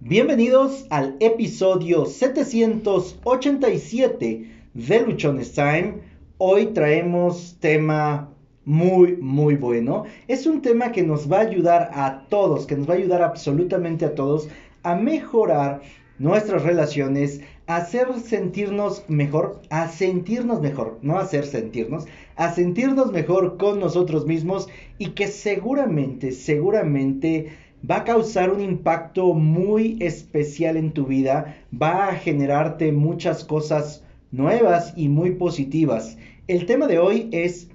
Bienvenidos 0.00 0.86
al 0.90 1.16
episodio 1.20 2.04
787 2.04 4.50
de 4.74 5.00
Luchones 5.00 5.52
Time. 5.52 6.00
Hoy 6.36 6.66
traemos 6.66 7.56
tema 7.60 8.28
muy, 8.64 9.16
muy 9.16 9.54
bueno. 9.54 10.02
Es 10.28 10.46
un 10.46 10.62
tema 10.62 10.90
que 10.92 11.04
nos 11.04 11.30
va 11.30 11.38
a 11.38 11.42
ayudar 11.42 11.90
a 11.94 12.26
todos, 12.28 12.66
que 12.66 12.76
nos 12.76 12.90
va 12.90 12.94
a 12.94 12.96
ayudar 12.98 13.22
absolutamente 13.22 14.04
a 14.04 14.14
todos 14.14 14.48
a 14.82 14.96
mejorar 14.96 15.80
nuestras 16.18 16.64
relaciones, 16.64 17.40
a 17.66 17.76
hacer 17.76 18.08
sentirnos 18.20 19.04
mejor, 19.08 19.62
a 19.70 19.88
sentirnos 19.88 20.60
mejor, 20.60 20.98
no 21.02 21.18
hacer 21.18 21.46
sentirnos, 21.46 22.06
a 22.36 22.52
sentirnos 22.52 23.10
mejor 23.10 23.56
con 23.56 23.80
nosotros 23.80 24.26
mismos 24.26 24.68
y 24.98 25.10
que 25.10 25.28
seguramente, 25.28 26.32
seguramente 26.32 27.56
va 27.88 27.98
a 27.98 28.04
causar 28.04 28.50
un 28.50 28.60
impacto 28.60 29.34
muy 29.34 29.98
especial 30.00 30.76
en 30.76 30.92
tu 30.92 31.06
vida, 31.06 31.56
va 31.70 32.08
a 32.08 32.14
generarte 32.14 32.92
muchas 32.92 33.44
cosas 33.44 34.02
nuevas 34.30 34.92
y 34.96 35.08
muy 35.08 35.32
positivas. 35.32 36.16
El 36.48 36.66
tema 36.66 36.86
de 36.86 36.98
hoy 36.98 37.28
es 37.32 37.68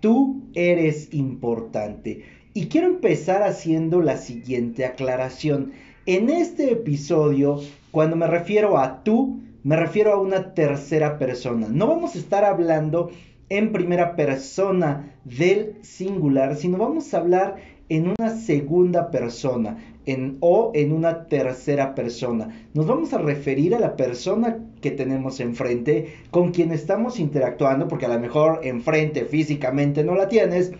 tú 0.00 0.42
eres 0.54 1.12
importante. 1.12 2.24
Y 2.54 2.66
quiero 2.66 2.88
empezar 2.88 3.42
haciendo 3.42 4.02
la 4.02 4.16
siguiente 4.16 4.84
aclaración. 4.84 5.72
En 6.06 6.28
este 6.28 6.72
episodio, 6.72 7.60
cuando 7.90 8.16
me 8.16 8.26
refiero 8.26 8.78
a 8.78 9.02
tú, 9.04 9.40
me 9.62 9.76
refiero 9.76 10.12
a 10.12 10.20
una 10.20 10.54
tercera 10.54 11.18
persona. 11.18 11.68
No 11.70 11.86
vamos 11.86 12.14
a 12.14 12.18
estar 12.18 12.44
hablando 12.44 13.10
en 13.48 13.72
primera 13.72 14.16
persona 14.16 15.14
del 15.24 15.76
singular, 15.82 16.56
sino 16.56 16.78
vamos 16.78 17.12
a 17.12 17.18
hablar 17.18 17.56
en 17.96 18.14
una 18.18 18.30
segunda 18.30 19.10
persona 19.10 19.76
en, 20.06 20.38
o 20.40 20.72
en 20.74 20.92
una 20.92 21.26
tercera 21.26 21.94
persona. 21.94 22.66
Nos 22.72 22.86
vamos 22.86 23.12
a 23.12 23.18
referir 23.18 23.74
a 23.74 23.80
la 23.80 23.96
persona 23.96 24.58
que 24.80 24.92
tenemos 24.92 25.40
enfrente, 25.40 26.14
con 26.30 26.52
quien 26.52 26.72
estamos 26.72 27.20
interactuando, 27.20 27.88
porque 27.88 28.06
a 28.06 28.08
lo 28.08 28.18
mejor 28.18 28.60
enfrente 28.62 29.26
físicamente 29.26 30.04
no 30.04 30.14
la 30.14 30.28
tienes, 30.28 30.72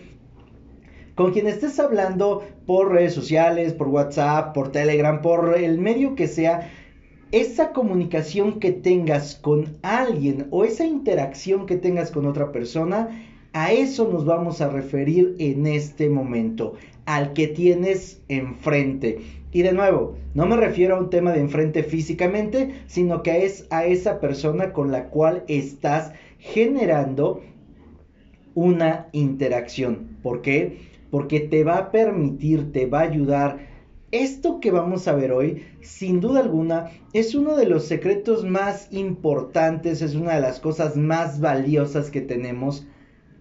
con 1.15 1.33
quien 1.33 1.49
estés 1.49 1.79
hablando 1.79 2.43
por 2.65 2.91
redes 2.93 3.13
sociales, 3.13 3.75
por 3.75 3.89
WhatsApp, 3.89 4.55
por 4.55 4.73
Telegram, 4.73 5.21
por 5.21 5.59
el 5.59 5.79
medio 5.79 6.15
que 6.15 6.27
sea, 6.27 6.71
esa 7.31 7.73
comunicación 7.73 8.59
que 8.59 8.73
tengas 8.73 9.37
con 9.37 9.77
alguien 9.83 10.47
o 10.51 10.65
esa 10.65 10.87
interacción 10.87 11.67
que 11.67 11.77
tengas 11.77 12.11
con 12.11 12.25
otra 12.25 12.53
persona, 12.53 13.11
a 13.53 13.73
eso 13.73 14.09
nos 14.09 14.25
vamos 14.25 14.61
a 14.61 14.69
referir 14.69 15.37
en 15.39 15.67
este 15.67 16.09
momento, 16.09 16.75
al 17.05 17.33
que 17.33 17.49
tienes 17.49 18.23
enfrente. 18.29 19.21
Y 19.53 19.63
de 19.63 19.73
nuevo, 19.73 20.17
no 20.35 20.47
me 20.47 20.57
refiero 20.57 20.97
a 20.97 20.99
un 20.99 21.11
tema 21.11 21.33
de 21.33 21.41
enfrente 21.41 21.83
físicamente, 21.83 22.75
sino 22.87 23.23
que 23.23 23.45
es 23.45 23.67
a 23.71 23.85
esa 23.85 24.21
persona 24.21 24.73
con 24.73 24.91
la 24.91 25.11
cual 25.11 25.45
estás 25.49 26.13
generando 26.39 27.43
una 28.55 29.09
interacción. 29.13 30.17
¿Por 30.23 30.41
qué? 30.41 30.79
Porque 31.11 31.41
te 31.41 31.65
va 31.65 31.77
a 31.77 31.91
permitir, 31.91 32.73
te 32.73 32.87
va 32.87 33.01
a 33.01 33.05
ayudar. 33.05 33.59
Esto 34.13 34.61
que 34.61 34.71
vamos 34.71 35.09
a 35.09 35.15
ver 35.15 35.33
hoy, 35.33 35.65
sin 35.83 36.21
duda 36.21 36.41
alguna, 36.41 36.91
es 37.13 37.35
uno 37.35 37.57
de 37.57 37.67
los 37.67 37.85
secretos 37.85 38.45
más 38.45 38.89
importantes, 38.91 40.01
es 40.01 40.15
una 40.15 40.35
de 40.35 40.41
las 40.41 40.61
cosas 40.61 40.97
más 40.97 41.41
valiosas 41.41 42.11
que 42.11 42.23
tenemos 42.23 42.87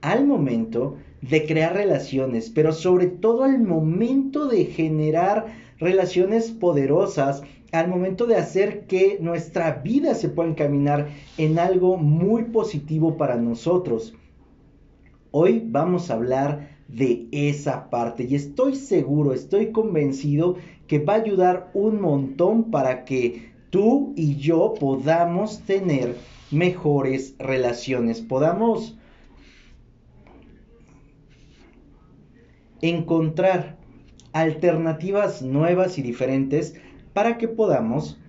al 0.02 0.26
momento 0.26 0.98
de 1.22 1.46
crear 1.46 1.74
relaciones, 1.74 2.50
pero 2.50 2.74
sobre 2.74 3.08
todo 3.08 3.44
al 3.44 3.60
momento 3.60 4.48
de 4.48 4.66
generar 4.66 5.48
relaciones 5.80 6.52
poderosas, 6.52 7.44
al 7.72 7.88
momento 7.88 8.26
de 8.26 8.36
hacer 8.36 8.86
que 8.88 9.18
nuestra 9.22 9.82
vida 9.84 10.14
se 10.16 10.30
pueda 10.30 10.50
encaminar 10.50 11.10
en 11.38 11.60
algo 11.60 11.98
muy 11.98 12.44
positivo 12.46 13.18
para 13.18 13.36
nosotros. 13.38 14.14
Hoy 15.32 15.64
vamos 15.66 16.10
a 16.10 16.16
hablar 16.16 16.70
de 16.88 17.28
esa 17.32 17.90
parte 17.90 18.26
y 18.30 18.36
estoy 18.36 18.76
seguro, 18.76 19.34
estoy 19.34 19.72
convencido 19.72 20.58
que 20.88 21.00
va 21.00 21.14
a 21.14 21.22
ayudar 21.22 21.72
un 21.74 22.02
montón 22.02 22.66
para 22.70 23.06
que 23.06 23.52
tú 23.70 24.12
y 24.18 24.36
yo 24.36 24.74
podamos 24.78 25.60
tener 25.62 26.16
mejores 26.52 27.36
relaciones, 27.40 28.20
podamos 28.20 28.98
encontrar 32.82 33.78
alternativas 34.34 35.42
nuevas 35.42 35.98
y 35.98 36.02
diferentes 36.02 36.76
para 37.14 37.38
que 37.38 37.48
podamos 37.48 38.20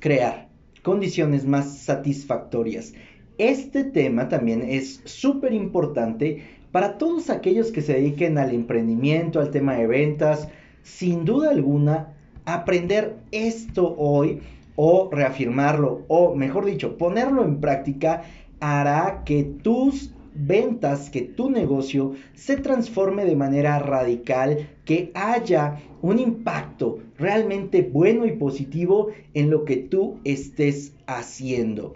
crear 0.00 0.48
condiciones 0.82 1.44
más 1.44 1.78
satisfactorias. 1.78 2.94
Este 3.38 3.84
tema 3.84 4.28
también 4.28 4.62
es 4.62 5.00
súper 5.04 5.52
importante 5.52 6.42
para 6.72 6.98
todos 6.98 7.30
aquellos 7.30 7.70
que 7.70 7.82
se 7.82 7.94
dediquen 7.94 8.38
al 8.38 8.52
emprendimiento, 8.52 9.40
al 9.40 9.50
tema 9.50 9.74
de 9.74 9.86
ventas. 9.86 10.48
Sin 10.82 11.24
duda 11.24 11.50
alguna, 11.50 12.14
aprender 12.44 13.16
esto 13.30 13.94
hoy 13.96 14.40
o 14.76 15.08
reafirmarlo 15.12 16.04
o 16.08 16.34
mejor 16.34 16.64
dicho, 16.64 16.96
ponerlo 16.98 17.44
en 17.44 17.60
práctica 17.60 18.22
hará 18.60 19.22
que 19.24 19.44
tus 19.44 20.12
ventas, 20.38 21.10
que 21.10 21.22
tu 21.22 21.50
negocio 21.50 22.14
se 22.34 22.56
transforme 22.56 23.24
de 23.24 23.36
manera 23.36 23.78
radical, 23.78 24.68
que 24.84 25.10
haya 25.14 25.80
un 26.00 26.18
impacto 26.18 26.98
realmente 27.18 27.82
bueno 27.82 28.24
y 28.26 28.32
positivo 28.32 29.08
en 29.34 29.50
lo 29.50 29.64
que 29.64 29.76
tú 29.76 30.20
estés 30.24 30.94
haciendo. 31.06 31.94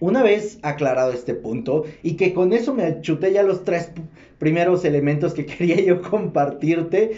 Una 0.00 0.22
vez 0.22 0.58
aclarado 0.62 1.12
este 1.12 1.34
punto 1.34 1.84
y 2.02 2.14
que 2.14 2.34
con 2.34 2.52
eso 2.52 2.74
me 2.74 3.00
chuté 3.00 3.32
ya 3.32 3.42
los 3.42 3.64
tres 3.64 3.92
primeros 4.38 4.84
elementos 4.84 5.34
que 5.34 5.46
quería 5.46 5.80
yo 5.80 6.02
compartirte, 6.02 7.12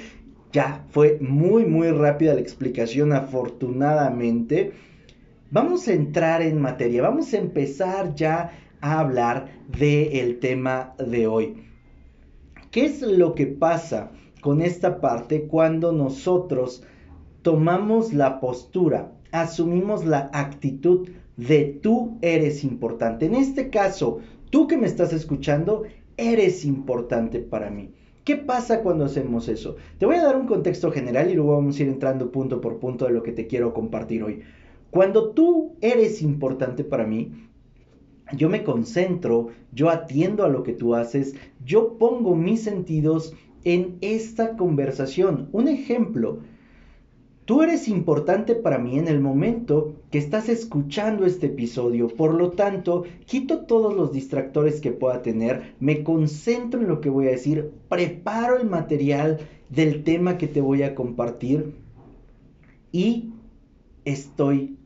ya 0.52 0.84
fue 0.90 1.18
muy 1.20 1.64
muy 1.64 1.90
rápida 1.90 2.34
la 2.34 2.40
explicación 2.40 3.12
afortunadamente. 3.12 4.72
Vamos 5.50 5.88
a 5.88 5.94
entrar 5.94 6.42
en 6.42 6.60
materia, 6.60 7.02
vamos 7.02 7.32
a 7.32 7.38
empezar 7.38 8.14
ya 8.14 8.52
a 8.86 9.00
hablar 9.00 9.48
del 9.68 10.38
tema 10.38 10.94
de 10.98 11.26
hoy. 11.26 11.64
¿Qué 12.70 12.84
es 12.84 13.02
lo 13.02 13.34
que 13.34 13.46
pasa 13.46 14.10
con 14.40 14.62
esta 14.62 15.00
parte 15.00 15.48
cuando 15.48 15.92
nosotros 15.92 16.84
tomamos 17.42 18.12
la 18.12 18.38
postura, 18.38 19.12
asumimos 19.32 20.04
la 20.04 20.30
actitud 20.32 21.08
de 21.36 21.64
tú 21.82 22.18
eres 22.22 22.62
importante? 22.62 23.26
En 23.26 23.34
este 23.34 23.70
caso, 23.70 24.20
tú 24.50 24.68
que 24.68 24.76
me 24.76 24.86
estás 24.86 25.12
escuchando, 25.12 25.82
eres 26.16 26.64
importante 26.64 27.40
para 27.40 27.70
mí. 27.70 27.90
¿Qué 28.24 28.36
pasa 28.36 28.82
cuando 28.82 29.04
hacemos 29.04 29.48
eso? 29.48 29.76
Te 29.98 30.06
voy 30.06 30.16
a 30.16 30.24
dar 30.24 30.36
un 30.36 30.46
contexto 30.46 30.92
general 30.92 31.30
y 31.30 31.34
luego 31.34 31.56
vamos 31.56 31.78
a 31.78 31.82
ir 31.82 31.88
entrando 31.88 32.30
punto 32.30 32.60
por 32.60 32.78
punto 32.78 33.06
de 33.06 33.12
lo 33.12 33.22
que 33.22 33.32
te 33.32 33.46
quiero 33.46 33.74
compartir 33.74 34.22
hoy. 34.22 34.42
Cuando 34.90 35.30
tú 35.30 35.76
eres 35.80 36.22
importante 36.22 36.84
para 36.84 37.06
mí, 37.06 37.46
yo 38.32 38.48
me 38.48 38.64
concentro, 38.64 39.48
yo 39.72 39.90
atiendo 39.90 40.44
a 40.44 40.48
lo 40.48 40.62
que 40.62 40.72
tú 40.72 40.94
haces, 40.94 41.34
yo 41.64 41.96
pongo 41.98 42.34
mis 42.34 42.62
sentidos 42.62 43.34
en 43.64 43.98
esta 44.00 44.56
conversación. 44.56 45.48
Un 45.52 45.68
ejemplo, 45.68 46.38
tú 47.44 47.62
eres 47.62 47.88
importante 47.88 48.54
para 48.54 48.78
mí 48.78 48.98
en 48.98 49.08
el 49.08 49.20
momento 49.20 49.94
que 50.10 50.18
estás 50.18 50.48
escuchando 50.48 51.24
este 51.24 51.46
episodio, 51.46 52.08
por 52.08 52.34
lo 52.34 52.50
tanto, 52.50 53.04
quito 53.26 53.60
todos 53.66 53.94
los 53.94 54.12
distractores 54.12 54.80
que 54.80 54.92
pueda 54.92 55.22
tener, 55.22 55.74
me 55.78 56.02
concentro 56.02 56.80
en 56.80 56.88
lo 56.88 57.00
que 57.00 57.10
voy 57.10 57.28
a 57.28 57.32
decir, 57.32 57.70
preparo 57.88 58.58
el 58.58 58.68
material 58.68 59.38
del 59.68 60.04
tema 60.04 60.38
que 60.38 60.48
te 60.48 60.60
voy 60.60 60.82
a 60.82 60.94
compartir 60.94 61.74
y 62.92 63.30
estoy 64.04 64.76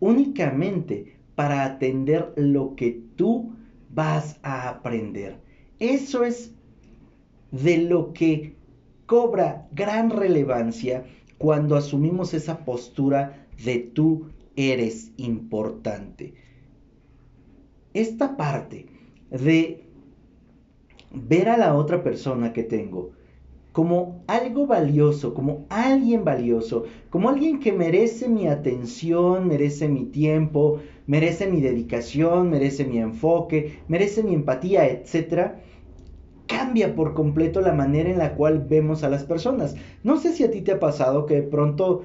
únicamente 0.00 1.19
para 1.40 1.64
atender 1.64 2.34
lo 2.36 2.76
que 2.76 3.00
tú 3.16 3.54
vas 3.88 4.38
a 4.42 4.68
aprender. 4.68 5.38
Eso 5.78 6.22
es 6.22 6.52
de 7.50 7.78
lo 7.78 8.12
que 8.12 8.56
cobra 9.06 9.66
gran 9.72 10.10
relevancia 10.10 11.06
cuando 11.38 11.76
asumimos 11.76 12.34
esa 12.34 12.62
postura 12.66 13.46
de 13.64 13.78
tú 13.78 14.26
eres 14.54 15.12
importante. 15.16 16.34
Esta 17.94 18.36
parte 18.36 18.88
de 19.30 19.82
ver 21.10 21.48
a 21.48 21.56
la 21.56 21.74
otra 21.74 22.02
persona 22.02 22.52
que 22.52 22.64
tengo 22.64 23.12
como 23.72 24.24
algo 24.26 24.66
valioso, 24.66 25.34
como 25.34 25.66
alguien 25.68 26.24
valioso, 26.24 26.84
como 27.08 27.28
alguien 27.28 27.60
que 27.60 27.72
merece 27.72 28.28
mi 28.28 28.48
atención, 28.48 29.46
merece 29.46 29.88
mi 29.88 30.06
tiempo, 30.06 30.80
merece 31.06 31.46
mi 31.46 31.60
dedicación, 31.60 32.50
merece 32.50 32.84
mi 32.84 32.98
enfoque, 32.98 33.80
merece 33.86 34.22
mi 34.22 34.34
empatía, 34.34 34.86
etc. 34.86 35.52
Cambia 36.46 36.94
por 36.96 37.14
completo 37.14 37.60
la 37.60 37.72
manera 37.72 38.10
en 38.10 38.18
la 38.18 38.34
cual 38.34 38.66
vemos 38.68 39.04
a 39.04 39.10
las 39.10 39.24
personas. 39.24 39.76
No 40.02 40.18
sé 40.18 40.32
si 40.32 40.42
a 40.42 40.50
ti 40.50 40.62
te 40.62 40.72
ha 40.72 40.80
pasado 40.80 41.26
que 41.26 41.34
de 41.34 41.42
pronto 41.42 42.02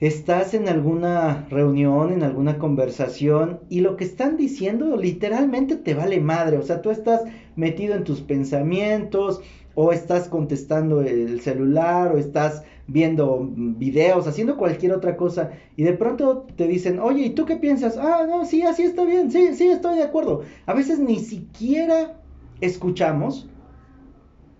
estás 0.00 0.54
en 0.54 0.68
alguna 0.68 1.46
reunión, 1.50 2.12
en 2.12 2.22
alguna 2.22 2.58
conversación 2.58 3.60
y 3.68 3.80
lo 3.80 3.96
que 3.96 4.04
están 4.04 4.36
diciendo 4.38 4.96
literalmente 4.96 5.76
te 5.76 5.94
vale 5.94 6.20
madre, 6.20 6.56
o 6.56 6.62
sea, 6.62 6.80
tú 6.80 6.90
estás 6.90 7.22
metido 7.54 7.94
en 7.94 8.04
tus 8.04 8.22
pensamientos 8.22 9.42
o 9.74 9.92
estás 9.92 10.28
contestando 10.28 11.02
el 11.02 11.40
celular 11.40 12.14
o 12.14 12.18
estás 12.18 12.64
viendo 12.86 13.48
videos, 13.54 14.26
haciendo 14.26 14.56
cualquier 14.56 14.92
otra 14.92 15.16
cosa 15.16 15.52
y 15.76 15.84
de 15.84 15.92
pronto 15.92 16.46
te 16.56 16.66
dicen, 16.66 16.98
oye, 16.98 17.26
¿y 17.26 17.30
tú 17.30 17.46
qué 17.46 17.56
piensas? 17.56 17.96
Ah, 17.96 18.26
no, 18.28 18.44
sí, 18.44 18.62
así 18.62 18.82
está 18.82 19.04
bien, 19.04 19.30
sí, 19.30 19.54
sí, 19.54 19.68
estoy 19.68 19.96
de 19.96 20.02
acuerdo. 20.02 20.42
A 20.66 20.74
veces 20.74 20.98
ni 20.98 21.20
siquiera 21.20 22.20
escuchamos 22.60 23.48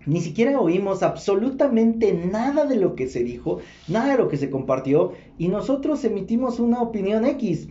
ni 0.05 0.19
siquiera 0.19 0.59
oímos 0.59 1.03
absolutamente 1.03 2.13
nada 2.13 2.65
de 2.65 2.77
lo 2.77 2.95
que 2.95 3.07
se 3.07 3.23
dijo, 3.23 3.59
nada 3.87 4.13
de 4.13 4.17
lo 4.17 4.29
que 4.29 4.37
se 4.37 4.49
compartió 4.49 5.11
y 5.37 5.47
nosotros 5.47 6.03
emitimos 6.03 6.59
una 6.59 6.81
opinión 6.81 7.25
X. 7.25 7.67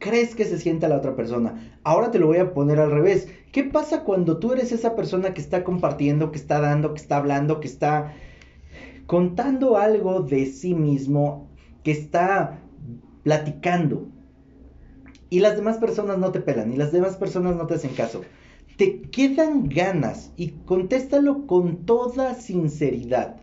¿Cómo 0.00 0.12
crees 0.12 0.34
que 0.34 0.46
se 0.46 0.58
sienta 0.58 0.88
la 0.88 0.96
otra 0.96 1.14
persona? 1.14 1.78
Ahora 1.84 2.10
te 2.10 2.18
lo 2.18 2.26
voy 2.26 2.38
a 2.38 2.54
poner 2.54 2.80
al 2.80 2.90
revés. 2.90 3.28
¿Qué 3.52 3.64
pasa 3.64 4.02
cuando 4.02 4.38
tú 4.38 4.54
eres 4.54 4.72
esa 4.72 4.96
persona 4.96 5.34
que 5.34 5.42
está 5.42 5.62
compartiendo, 5.62 6.32
que 6.32 6.38
está 6.38 6.58
dando, 6.58 6.94
que 6.94 7.02
está 7.02 7.18
hablando, 7.18 7.60
que 7.60 7.68
está 7.68 8.14
contando 9.06 9.76
algo 9.76 10.22
de 10.22 10.46
sí 10.46 10.74
mismo, 10.74 11.50
que 11.84 11.90
está 11.90 12.60
platicando? 13.24 14.08
Y 15.28 15.40
las 15.40 15.56
demás 15.56 15.76
personas 15.76 16.16
no 16.16 16.32
te 16.32 16.40
pelan, 16.40 16.72
y 16.72 16.76
las 16.76 16.92
demás 16.92 17.16
personas 17.16 17.56
no 17.56 17.66
te 17.66 17.74
hacen 17.74 17.94
caso 17.94 18.22
te 18.80 19.02
quedan 19.02 19.68
ganas 19.68 20.32
y 20.38 20.52
contéstalo 20.64 21.46
con 21.46 21.84
toda 21.84 22.32
sinceridad. 22.34 23.36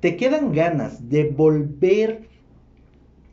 ¿Te 0.00 0.16
quedan 0.16 0.50
ganas 0.52 1.08
de 1.08 1.30
volver 1.30 2.28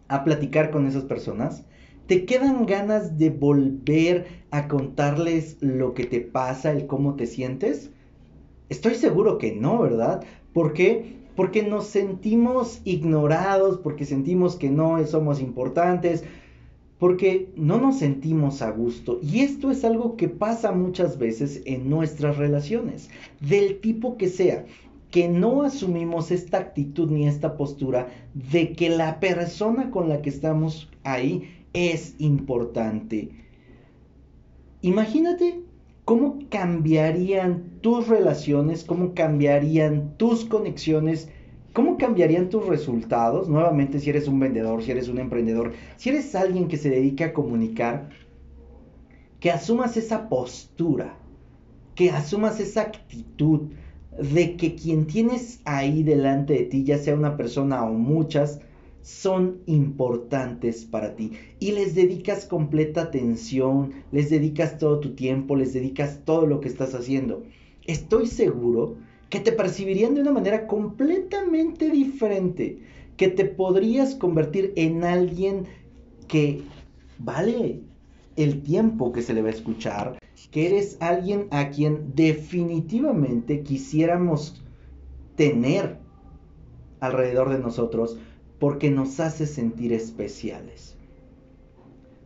a 0.07 0.23
platicar 0.23 0.71
con 0.71 0.87
esas 0.87 1.03
personas? 1.03 1.65
¿Te 2.07 2.25
quedan 2.25 2.65
ganas 2.65 3.17
de 3.17 3.29
volver 3.29 4.27
a 4.51 4.67
contarles 4.67 5.57
lo 5.61 5.93
que 5.93 6.05
te 6.05 6.19
pasa, 6.19 6.71
el 6.71 6.85
cómo 6.85 7.15
te 7.15 7.25
sientes? 7.25 7.91
Estoy 8.69 8.95
seguro 8.95 9.37
que 9.37 9.55
no, 9.55 9.79
¿verdad? 9.79 10.23
¿Por 10.53 10.73
qué? 10.73 11.15
Porque 11.35 11.63
nos 11.63 11.87
sentimos 11.87 12.81
ignorados, 12.83 13.77
porque 13.77 14.05
sentimos 14.05 14.55
que 14.55 14.69
no 14.69 15.05
somos 15.07 15.39
importantes, 15.39 16.23
porque 16.99 17.51
no 17.55 17.79
nos 17.79 17.99
sentimos 17.99 18.61
a 18.61 18.71
gusto. 18.71 19.19
Y 19.21 19.39
esto 19.39 19.71
es 19.71 19.83
algo 19.83 20.15
que 20.15 20.29
pasa 20.29 20.71
muchas 20.71 21.17
veces 21.17 21.61
en 21.65 21.89
nuestras 21.89 22.37
relaciones, 22.37 23.09
del 23.39 23.79
tipo 23.79 24.17
que 24.17 24.29
sea, 24.29 24.65
que 25.13 25.29
no 25.29 25.61
asumimos 25.61 26.31
esta 26.31 26.57
actitud 26.57 27.11
ni 27.11 27.27
esta 27.27 27.55
postura 27.55 28.07
de 28.33 28.73
que 28.73 28.89
la 28.89 29.19
persona 29.19 29.91
con 29.91 30.09
la 30.09 30.23
que 30.23 30.31
estamos 30.31 30.89
ahí 31.03 31.67
es 31.73 32.15
importante. 32.17 33.29
Imagínate 34.81 35.61
cómo 36.03 36.39
cambiarían 36.49 37.79
tus 37.81 38.07
relaciones, 38.07 38.83
cómo 38.83 39.13
cambiarían 39.13 40.17
tus 40.17 40.45
conexiones 40.45 41.29
¿Cómo 41.73 41.97
cambiarían 41.97 42.49
tus 42.49 42.67
resultados? 42.67 43.49
Nuevamente, 43.49 43.99
si 43.99 44.11
eres 44.11 44.27
un 44.27 44.39
vendedor, 44.39 44.83
si 44.83 44.91
eres 44.91 45.07
un 45.07 45.17
emprendedor, 45.17 45.73
si 45.95 46.09
eres 46.09 46.35
alguien 46.35 46.67
que 46.67 46.77
se 46.77 46.91
dedica 46.91 47.25
a 47.25 47.33
comunicar, 47.33 48.11
que 49.39 49.49
asumas 49.49 49.97
esa 49.97 50.29
postura, 50.29 51.17
que 51.95 52.11
asumas 52.11 52.59
esa 52.59 52.81
actitud 52.81 53.71
de 54.19 54.55
que 54.57 54.75
quien 54.75 55.07
tienes 55.07 55.61
ahí 55.65 56.03
delante 56.03 56.53
de 56.53 56.65
ti, 56.65 56.83
ya 56.83 56.97
sea 56.97 57.15
una 57.15 57.37
persona 57.37 57.83
o 57.83 57.93
muchas, 57.93 58.59
son 59.01 59.59
importantes 59.65 60.85
para 60.85 61.15
ti 61.15 61.33
y 61.59 61.71
les 61.71 61.93
dedicas 61.93 62.45
completa 62.45 63.01
atención, 63.01 63.91
les 64.11 64.29
dedicas 64.29 64.77
todo 64.77 64.99
tu 65.01 65.13
tiempo, 65.13 65.55
les 65.55 65.73
dedicas 65.73 66.21
todo 66.23 66.47
lo 66.47 66.61
que 66.61 66.69
estás 66.69 66.95
haciendo. 66.95 67.43
Estoy 67.85 68.27
seguro 68.27 68.95
que 69.29 69.41
te 69.41 69.51
percibirían 69.51 70.15
de 70.15 70.21
una 70.21 70.31
manera 70.31 70.67
completamente 70.67 71.89
diferente, 71.89 72.79
que 73.17 73.27
te 73.27 73.45
podrías 73.45 74.15
convertir 74.15 74.71
en 74.77 75.03
alguien 75.03 75.65
que 76.27 76.61
vale 77.19 77.81
el 78.37 78.63
tiempo 78.63 79.11
que 79.11 79.21
se 79.21 79.33
le 79.33 79.41
va 79.41 79.49
a 79.49 79.53
escuchar, 79.53 80.17
que 80.53 80.67
eres 80.67 80.97
alguien 80.99 81.47
a 81.49 81.69
quien 81.69 82.13
definitivamente 82.15 83.63
quisiéramos 83.63 84.61
tener 85.35 85.97
alrededor 86.99 87.49
de 87.49 87.57
nosotros 87.57 88.17
porque 88.59 88.91
nos 88.91 89.19
hace 89.19 89.47
sentir 89.47 89.91
especiales. 89.93 90.95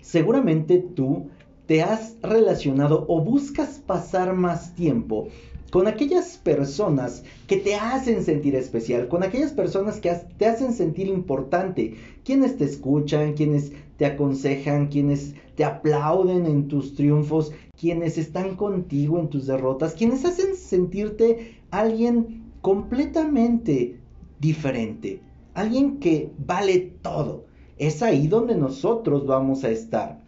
Seguramente 0.02 0.78
tú 0.78 1.30
te 1.68 1.82
has 1.82 2.18
relacionado 2.22 3.06
o 3.08 3.22
buscas 3.22 3.80
pasar 3.80 4.34
más 4.34 4.76
tiempo 4.76 5.30
con 5.72 5.88
aquellas 5.88 6.38
personas 6.38 7.24
que 7.48 7.58
te 7.58 7.76
hacen 7.76 8.24
sentir 8.24 8.56
especial, 8.56 9.08
con 9.08 9.24
aquellas 9.24 9.54
personas 9.54 10.02
que 10.02 10.14
te 10.38 10.46
hacen 10.46 10.74
sentir 10.74 11.08
importante, 11.08 11.96
quienes 12.26 12.58
te 12.58 12.66
escuchan, 12.66 13.34
quienes 13.34 13.72
te 13.98 14.06
aconsejan, 14.06 14.88
quienes 14.88 15.36
te 15.56 15.66
aplauden 15.66 16.46
en 16.46 16.68
tus 16.68 16.96
triunfos, 16.96 17.52
quienes 17.80 18.18
están 18.18 18.56
contigo 18.56 19.20
en 19.20 19.30
tus 19.30 19.48
derrotas, 19.48 19.94
quienes 19.94 20.24
hacen 20.24 20.56
sentirte 20.56 21.60
alguien 21.72 22.44
completamente 22.62 24.00
diferente, 24.40 25.22
alguien 25.54 25.98
que 26.00 26.32
vale 26.38 26.94
todo. 27.02 27.46
Es 27.78 28.02
ahí 28.02 28.28
donde 28.28 28.56
nosotros 28.56 29.26
vamos 29.26 29.64
a 29.64 29.70
estar. 29.70 30.22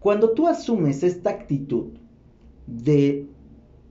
Cuando 0.00 0.30
tú 0.30 0.48
asumes 0.48 1.02
esta 1.02 1.30
actitud 1.30 1.92
de 2.66 3.26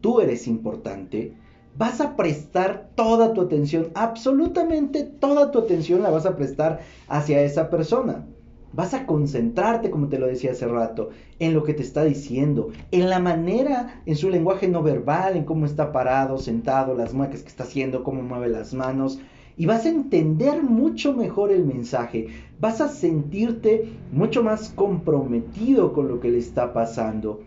tú 0.02 0.20
eres 0.20 0.48
importante, 0.48 1.34
vas 1.78 2.02
a 2.02 2.16
prestar 2.16 2.90
toda 2.96 3.34
tu 3.34 3.42
atención, 3.42 3.88
absolutamente 3.96 5.04
toda 5.04 5.52
tu 5.52 5.60
atención 5.60 6.02
la 6.04 6.10
vas 6.10 6.26
a 6.26 6.36
prestar 6.36 6.80
hacia 7.08 7.42
esa 7.42 7.70
persona. 7.70 8.26
Vas 8.74 8.94
a 8.94 9.06
concentrarte, 9.06 9.92
como 9.92 10.08
te 10.08 10.18
lo 10.18 10.28
decía 10.28 10.52
hace 10.52 10.68
rato, 10.68 11.10
en 11.40 11.54
lo 11.54 11.64
que 11.64 11.74
te 11.74 11.84
está 11.84 12.06
diciendo, 12.06 12.70
en 12.92 13.10
la 13.10 13.20
manera, 13.20 14.02
en 14.06 14.16
su 14.16 14.30
lenguaje 14.30 14.70
no 14.70 14.82
verbal, 14.82 15.36
en 15.36 15.44
cómo 15.44 15.66
está 15.66 15.92
parado, 15.92 16.38
sentado, 16.38 16.96
las 16.96 17.14
muecas 17.14 17.42
que 17.42 17.50
está 17.50 17.64
haciendo, 17.64 18.04
cómo 18.04 18.22
mueve 18.22 18.48
las 18.48 18.74
manos. 18.74 19.20
Y 19.58 19.66
vas 19.66 19.86
a 19.86 19.90
entender 19.90 20.64
mucho 20.64 21.14
mejor 21.14 21.52
el 21.52 21.66
mensaje. 21.66 22.28
Vas 22.62 22.80
a 22.80 22.88
sentirte 22.88 23.92
mucho 24.14 24.42
más 24.42 24.70
comprometido 24.70 25.92
con 25.92 26.08
lo 26.08 26.22
que 26.22 26.30
le 26.30 26.38
está 26.38 26.72
pasando 26.72 27.42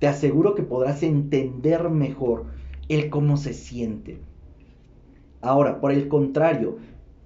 te 0.00 0.08
aseguro 0.08 0.54
que 0.54 0.62
podrás 0.62 1.02
entender 1.02 1.90
mejor 1.90 2.46
el 2.90 3.08
cómo 3.08 3.36
se 3.36 3.52
siente. 3.52 4.18
Ahora, 5.40 5.80
por 5.80 5.92
el 5.92 6.08
contrario, 6.08 6.78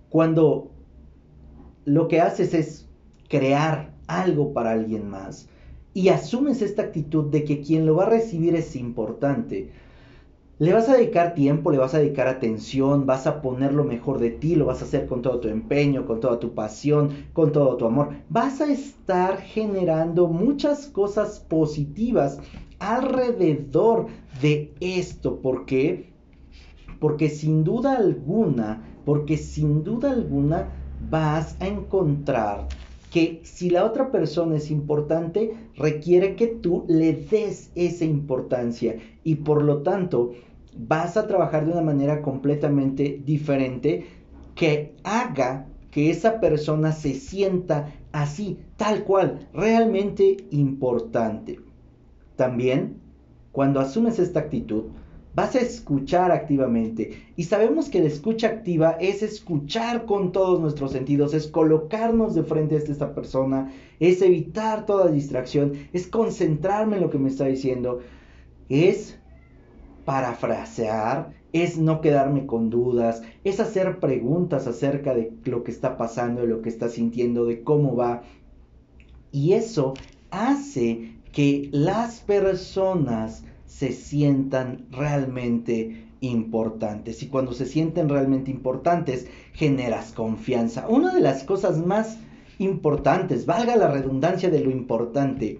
cuando 0.08 0.70
lo 1.84 2.06
que 2.08 2.20
haces 2.20 2.54
es 2.54 2.88
crear 3.28 3.92
algo 4.06 4.52
para 4.52 4.72
alguien 4.72 5.08
más 5.08 5.48
y 5.94 6.08
asumes 6.08 6.62
esta 6.62 6.82
actitud 6.82 7.30
de 7.30 7.44
que 7.44 7.60
quien 7.60 7.86
lo 7.86 7.96
va 7.96 8.04
a 8.04 8.10
recibir 8.10 8.54
es 8.54 8.76
importante, 8.76 9.70
le 10.58 10.72
vas 10.72 10.88
a 10.88 10.96
dedicar 10.96 11.34
tiempo, 11.34 11.70
le 11.72 11.78
vas 11.78 11.94
a 11.94 11.98
dedicar 11.98 12.28
atención, 12.28 13.06
vas 13.06 13.26
a 13.26 13.42
poner 13.42 13.72
lo 13.72 13.82
mejor 13.82 14.20
de 14.20 14.30
ti, 14.30 14.54
lo 14.54 14.66
vas 14.66 14.82
a 14.82 14.84
hacer 14.84 15.06
con 15.06 15.20
todo 15.20 15.40
tu 15.40 15.48
empeño, 15.48 16.06
con 16.06 16.20
toda 16.20 16.38
tu 16.38 16.54
pasión, 16.54 17.10
con 17.32 17.50
todo 17.50 17.76
tu 17.76 17.86
amor. 17.86 18.10
Vas 18.28 18.60
a 18.60 18.70
estar 18.70 19.38
generando 19.38 20.28
muchas 20.28 20.86
cosas 20.86 21.40
positivas 21.40 22.38
alrededor 22.84 24.06
de 24.40 24.74
esto. 24.80 25.40
¿Por 25.40 25.64
qué? 25.64 26.12
Porque 27.00 27.28
sin 27.28 27.64
duda 27.64 27.96
alguna, 27.96 28.82
porque 29.04 29.36
sin 29.36 29.84
duda 29.84 30.10
alguna 30.10 30.68
vas 31.10 31.56
a 31.60 31.66
encontrar 31.66 32.68
que 33.10 33.40
si 33.44 33.70
la 33.70 33.84
otra 33.84 34.10
persona 34.10 34.56
es 34.56 34.70
importante, 34.70 35.54
requiere 35.76 36.34
que 36.34 36.48
tú 36.48 36.84
le 36.88 37.12
des 37.12 37.70
esa 37.74 38.04
importancia 38.04 38.96
y 39.22 39.36
por 39.36 39.62
lo 39.62 39.82
tanto 39.82 40.32
vas 40.76 41.16
a 41.16 41.26
trabajar 41.26 41.64
de 41.64 41.72
una 41.72 41.82
manera 41.82 42.22
completamente 42.22 43.22
diferente 43.24 44.06
que 44.54 44.96
haga 45.04 45.68
que 45.90 46.10
esa 46.10 46.40
persona 46.40 46.90
se 46.90 47.14
sienta 47.14 47.92
así, 48.10 48.58
tal 48.76 49.04
cual, 49.04 49.48
realmente 49.52 50.36
importante. 50.50 51.60
También, 52.36 53.00
cuando 53.52 53.80
asumes 53.80 54.18
esta 54.18 54.40
actitud, 54.40 54.84
vas 55.34 55.54
a 55.54 55.60
escuchar 55.60 56.30
activamente. 56.30 57.24
Y 57.36 57.44
sabemos 57.44 57.88
que 57.88 58.00
la 58.00 58.06
escucha 58.06 58.48
activa 58.48 58.96
es 59.00 59.22
escuchar 59.22 60.06
con 60.06 60.32
todos 60.32 60.60
nuestros 60.60 60.92
sentidos, 60.92 61.34
es 61.34 61.48
colocarnos 61.48 62.34
de 62.34 62.44
frente 62.44 62.76
a 62.76 62.78
esta 62.78 63.14
persona, 63.14 63.72
es 64.00 64.22
evitar 64.22 64.86
toda 64.86 65.10
distracción, 65.10 65.72
es 65.92 66.06
concentrarme 66.06 66.96
en 66.96 67.02
lo 67.02 67.10
que 67.10 67.18
me 67.18 67.28
está 67.28 67.46
diciendo, 67.46 68.00
es 68.68 69.18
parafrasear, 70.04 71.32
es 71.52 71.78
no 71.78 72.00
quedarme 72.00 72.46
con 72.46 72.70
dudas, 72.70 73.22
es 73.42 73.60
hacer 73.60 74.00
preguntas 74.00 74.66
acerca 74.66 75.14
de 75.14 75.32
lo 75.44 75.64
que 75.64 75.70
está 75.70 75.96
pasando, 75.96 76.42
de 76.42 76.48
lo 76.48 76.62
que 76.62 76.68
está 76.68 76.88
sintiendo, 76.88 77.46
de 77.46 77.62
cómo 77.62 77.96
va. 77.96 78.22
Y 79.32 79.52
eso 79.54 79.94
hace 80.30 81.14
que 81.34 81.68
las 81.72 82.20
personas 82.20 83.44
se 83.66 83.92
sientan 83.92 84.86
realmente 84.92 86.06
importantes. 86.20 87.22
Y 87.24 87.26
cuando 87.26 87.52
se 87.52 87.66
sienten 87.66 88.08
realmente 88.08 88.52
importantes, 88.52 89.26
generas 89.52 90.12
confianza. 90.12 90.86
Una 90.88 91.12
de 91.12 91.20
las 91.20 91.42
cosas 91.42 91.84
más 91.84 92.18
importantes, 92.58 93.46
valga 93.46 93.74
la 93.74 93.88
redundancia 93.90 94.48
de 94.48 94.60
lo 94.60 94.70
importante, 94.70 95.58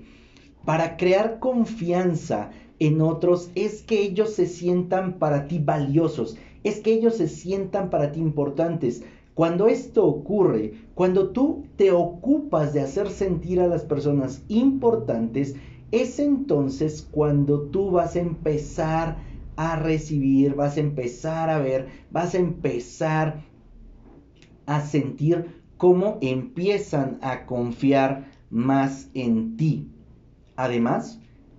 para 0.65 0.97
crear 0.97 1.41
confianza 1.41 2.51
en 2.79 3.01
otros 3.01 3.51
es 3.57 3.83
que 3.83 4.01
ellos 4.01 4.33
se 4.33 4.47
sientan 4.47 5.19
para 5.19 5.49
ti 5.49 5.59
valiosos, 5.59 6.39
es 6.63 6.81
que 6.81 6.93
ellos 6.93 7.17
se 7.17 7.29
sientan 7.29 7.91
para 7.91 8.13
ti 8.13 8.21
importantes. 8.21 9.03
Cuando 9.35 9.67
esto 9.67 10.07
ocurre, 10.07 10.75
cuando 10.95 11.31
tú 11.31 11.67
te 11.77 11.91
ocupas 11.91 12.73
de 12.73 12.81
hacer 12.81 13.11
sentir 13.11 13.61
a 13.61 13.67
las 13.67 13.83
personas 13.83 14.43
importantes, 14.49 15.57
es 15.91 16.19
entonces 16.19 17.07
cuando 17.11 17.63
tú 17.63 17.91
vas 17.91 18.15
a 18.15 18.21
empezar 18.21 19.19
a 19.57 19.77
recibir, 19.77 20.55
vas 20.55 20.77
a 20.77 20.81
empezar 20.81 21.51
a 21.51 21.59
ver, 21.59 21.89
vas 22.11 22.35
a 22.35 22.39
empezar 22.39 23.43
a 24.67 24.81
sentir 24.81 25.63
cómo 25.77 26.19
empiezan 26.21 27.19
a 27.21 27.45
confiar 27.47 28.27
más 28.51 29.09
en 29.15 29.57
ti. 29.57 29.89
Además, 30.57 31.19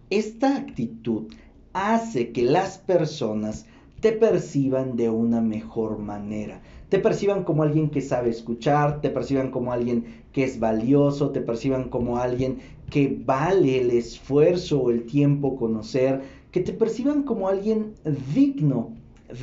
esta 0.10 0.56
actitud 0.56 1.34
hace 1.74 2.32
que 2.32 2.44
las 2.44 2.78
personas 2.78 3.66
te 4.00 4.12
perciban 4.12 4.96
de 4.96 5.10
una 5.10 5.42
mejor 5.42 6.00
manera. 6.00 6.62
Te 6.96 7.02
perciban 7.02 7.44
como 7.44 7.64
alguien 7.64 7.90
que 7.90 8.00
sabe 8.00 8.30
escuchar, 8.30 9.02
te 9.02 9.10
perciban 9.10 9.52
como 9.52 9.74
alguien 9.74 10.24
que 10.32 10.46
es 10.46 10.62
valioso, 10.62 11.32
te 11.32 11.42
perciban 11.42 11.90
como 11.90 12.20
alguien 12.20 12.60
que 12.90 13.14
vale 13.26 13.82
el 13.82 13.92
esfuerzo 13.92 14.82
o 14.82 14.92
el 14.92 15.06
tiempo 15.06 15.58
conocer, 15.58 16.22
que 16.52 16.62
te 16.62 16.72
perciban 16.72 17.24
como 17.24 17.50
alguien 17.50 17.96
digno 18.34 18.94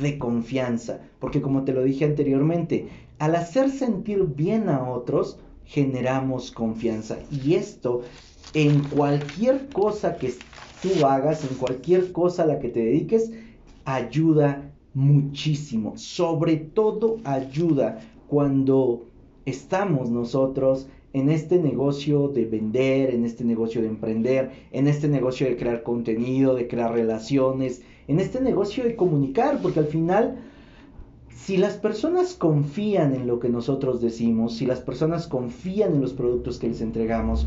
de 0.01 0.17
confianza. 0.17 1.01
Porque 1.19 1.43
como 1.43 1.63
te 1.63 1.73
lo 1.73 1.83
dije 1.83 2.05
anteriormente, 2.05 2.87
al 3.19 3.35
hacer 3.35 3.69
sentir 3.69 4.23
bien 4.35 4.67
a 4.67 4.89
otros, 4.89 5.37
generamos 5.63 6.49
confianza. 6.49 7.19
Y 7.29 7.53
esto 7.53 8.01
en 8.55 8.89
cualquier 8.89 9.71
cosa 9.71 10.17
que 10.17 10.33
tú 10.81 11.05
hagas, 11.05 11.43
en 11.43 11.55
cualquier 11.55 12.11
cosa 12.13 12.41
a 12.41 12.47
la 12.47 12.57
que 12.57 12.69
te 12.69 12.79
dediques, 12.79 13.31
ayuda 13.85 14.72
muchísimo. 14.93 15.97
Sobre 15.97 16.57
todo 16.57 17.17
ayuda 17.23 17.99
cuando 18.27 19.05
estamos 19.45 20.09
nosotros 20.09 20.87
en 21.13 21.29
este 21.29 21.59
negocio 21.59 22.27
de 22.27 22.45
vender, 22.45 23.13
en 23.13 23.25
este 23.25 23.43
negocio 23.43 23.81
de 23.81 23.87
emprender, 23.87 24.51
en 24.71 24.87
este 24.87 25.07
negocio 25.07 25.47
de 25.47 25.57
crear 25.57 25.83
contenido, 25.83 26.55
de 26.55 26.67
crear 26.67 26.91
relaciones, 26.91 27.83
en 28.07 28.19
este 28.19 28.41
negocio 28.41 28.83
de 28.83 28.95
comunicar, 28.95 29.59
porque 29.61 29.79
al 29.79 29.85
final, 29.85 30.39
si 31.29 31.57
las 31.57 31.75
personas 31.75 32.33
confían 32.33 33.13
en 33.13 33.27
lo 33.27 33.39
que 33.39 33.49
nosotros 33.49 34.01
decimos, 34.01 34.55
si 34.55 34.65
las 34.65 34.81
personas 34.81 35.27
confían 35.27 35.93
en 35.93 36.01
los 36.01 36.13
productos 36.13 36.57
que 36.57 36.67
les 36.67 36.81
entregamos, 36.81 37.45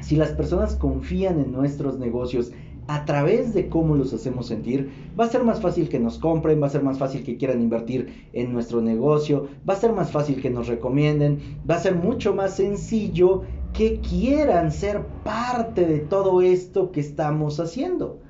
si 0.00 0.16
las 0.16 0.30
personas 0.30 0.74
confían 0.74 1.38
en 1.40 1.52
nuestros 1.52 1.98
negocios 1.98 2.52
a 2.88 3.04
través 3.04 3.54
de 3.54 3.68
cómo 3.68 3.94
los 3.94 4.12
hacemos 4.12 4.46
sentir, 4.46 4.90
va 5.18 5.24
a 5.24 5.28
ser 5.28 5.44
más 5.44 5.60
fácil 5.60 5.88
que 5.88 6.00
nos 6.00 6.18
compren, 6.18 6.60
va 6.60 6.66
a 6.66 6.70
ser 6.70 6.82
más 6.82 6.98
fácil 6.98 7.22
que 7.22 7.36
quieran 7.36 7.62
invertir 7.62 8.28
en 8.32 8.52
nuestro 8.52 8.80
negocio, 8.80 9.48
va 9.68 9.74
a 9.74 9.80
ser 9.80 9.92
más 9.92 10.10
fácil 10.10 10.40
que 10.42 10.50
nos 10.50 10.66
recomienden, 10.66 11.60
va 11.68 11.76
a 11.76 11.80
ser 11.80 11.94
mucho 11.94 12.34
más 12.34 12.56
sencillo 12.56 13.42
que 13.72 14.00
quieran 14.00 14.72
ser 14.72 15.06
parte 15.24 15.86
de 15.86 16.00
todo 16.00 16.42
esto 16.42 16.90
que 16.92 17.00
estamos 17.00 17.60
haciendo. 17.60 18.20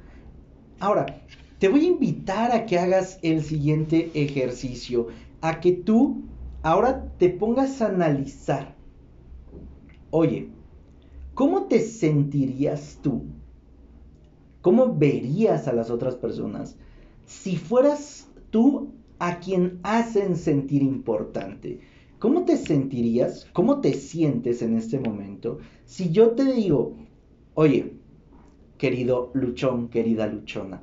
Ahora, 0.78 1.06
te 1.58 1.68
voy 1.68 1.84
a 1.84 1.88
invitar 1.88 2.52
a 2.52 2.66
que 2.66 2.78
hagas 2.78 3.18
el 3.22 3.42
siguiente 3.42 4.10
ejercicio, 4.14 5.08
a 5.40 5.60
que 5.60 5.72
tú 5.72 6.22
ahora 6.62 7.12
te 7.18 7.28
pongas 7.28 7.80
a 7.80 7.86
analizar. 7.86 8.76
Oye, 10.10 10.50
¿cómo 11.34 11.64
te 11.64 11.80
sentirías 11.80 12.98
tú? 13.02 13.24
¿Cómo 14.62 14.94
verías 14.94 15.68
a 15.68 15.72
las 15.72 15.90
otras 15.90 16.16
personas 16.16 16.76
si 17.26 17.56
fueras 17.56 18.28
tú 18.50 18.92
a 19.18 19.38
quien 19.40 19.80
hacen 19.82 20.36
sentir 20.36 20.82
importante? 20.82 21.80
¿Cómo 22.18 22.44
te 22.44 22.56
sentirías? 22.56 23.46
¿Cómo 23.52 23.80
te 23.80 23.92
sientes 23.92 24.62
en 24.62 24.76
este 24.76 24.98
momento 24.98 25.58
si 25.84 26.10
yo 26.10 26.30
te 26.30 26.44
digo, 26.44 26.94
oye, 27.54 27.92
querido 28.78 29.30
luchón, 29.34 29.88
querida 29.88 30.26
luchona, 30.26 30.82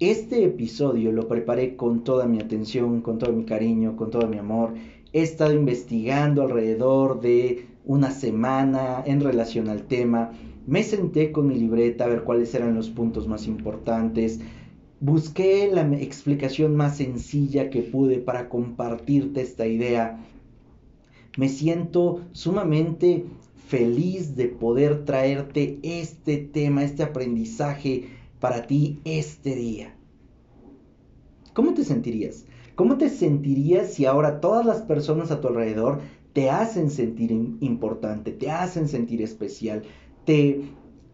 este 0.00 0.44
episodio 0.44 1.10
lo 1.10 1.26
preparé 1.26 1.74
con 1.74 2.04
toda 2.04 2.26
mi 2.26 2.38
atención, 2.38 3.00
con 3.00 3.18
todo 3.18 3.32
mi 3.32 3.44
cariño, 3.44 3.96
con 3.96 4.10
todo 4.10 4.28
mi 4.28 4.38
amor. 4.38 4.74
He 5.12 5.22
estado 5.22 5.52
investigando 5.54 6.42
alrededor 6.42 7.20
de 7.20 7.66
una 7.84 8.12
semana 8.12 9.02
en 9.04 9.20
relación 9.20 9.68
al 9.68 9.88
tema. 9.88 10.30
Me 10.68 10.82
senté 10.82 11.32
con 11.32 11.46
mi 11.46 11.54
libreta 11.54 12.04
a 12.04 12.08
ver 12.08 12.24
cuáles 12.24 12.54
eran 12.54 12.74
los 12.74 12.90
puntos 12.90 13.26
más 13.26 13.46
importantes. 13.46 14.40
Busqué 15.00 15.66
la 15.72 15.80
explicación 15.94 16.76
más 16.76 16.98
sencilla 16.98 17.70
que 17.70 17.80
pude 17.80 18.18
para 18.18 18.50
compartirte 18.50 19.40
esta 19.40 19.66
idea. 19.66 20.22
Me 21.38 21.48
siento 21.48 22.20
sumamente 22.32 23.24
feliz 23.66 24.36
de 24.36 24.48
poder 24.48 25.06
traerte 25.06 25.78
este 25.82 26.36
tema, 26.36 26.84
este 26.84 27.02
aprendizaje 27.02 28.04
para 28.38 28.66
ti 28.66 29.00
este 29.06 29.54
día. 29.54 29.94
¿Cómo 31.54 31.72
te 31.72 31.82
sentirías? 31.82 32.44
¿Cómo 32.74 32.98
te 32.98 33.08
sentirías 33.08 33.94
si 33.94 34.04
ahora 34.04 34.40
todas 34.40 34.66
las 34.66 34.82
personas 34.82 35.30
a 35.30 35.40
tu 35.40 35.48
alrededor 35.48 36.00
te 36.34 36.50
hacen 36.50 36.90
sentir 36.90 37.32
importante, 37.32 38.32
te 38.32 38.50
hacen 38.50 38.86
sentir 38.86 39.22
especial, 39.22 39.82
te 40.28 40.60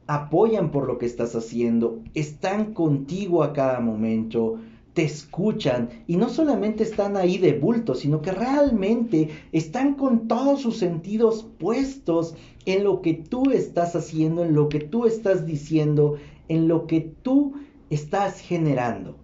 apoyan 0.09 0.73
por 0.73 0.88
lo 0.88 0.99
que 0.99 1.06
estás 1.06 1.37
haciendo, 1.37 2.02
están 2.14 2.75
contigo 2.75 3.44
a 3.44 3.52
cada 3.52 3.78
momento, 3.78 4.59
te 4.92 5.04
escuchan 5.04 5.88
y 6.09 6.16
no 6.16 6.28
solamente 6.28 6.83
están 6.83 7.16
ahí 7.16 7.38
de 7.38 7.56
bulto, 7.56 7.94
sino 7.94 8.21
que 8.23 8.33
realmente 8.33 9.28
están 9.52 9.94
con 9.94 10.26
todos 10.26 10.62
sus 10.62 10.78
sentidos 10.78 11.47
puestos 11.61 12.35
en 12.66 12.83
lo 12.83 13.02
que 13.02 13.14
tú 13.14 13.52
estás 13.52 13.94
haciendo, 13.94 14.44
en 14.44 14.52
lo 14.52 14.68
que 14.68 14.80
tú 14.80 15.06
estás 15.06 15.47
diciendo, 15.47 16.16
en 16.49 16.66
lo 16.66 16.88
que 16.88 17.00
tú 17.23 17.54
estás 17.90 18.40
generando. 18.40 19.16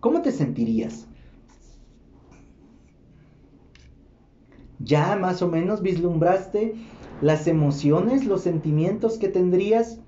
¿Cómo 0.00 0.22
te 0.22 0.32
sentirías? 0.32 1.06
¿Ya 4.80 5.14
más 5.14 5.40
o 5.40 5.46
menos 5.46 5.82
vislumbraste 5.82 6.74
las 7.20 7.46
emociones, 7.46 8.26
los 8.26 8.42
sentimientos 8.42 9.18
que 9.18 9.28
tendrías 9.28 10.00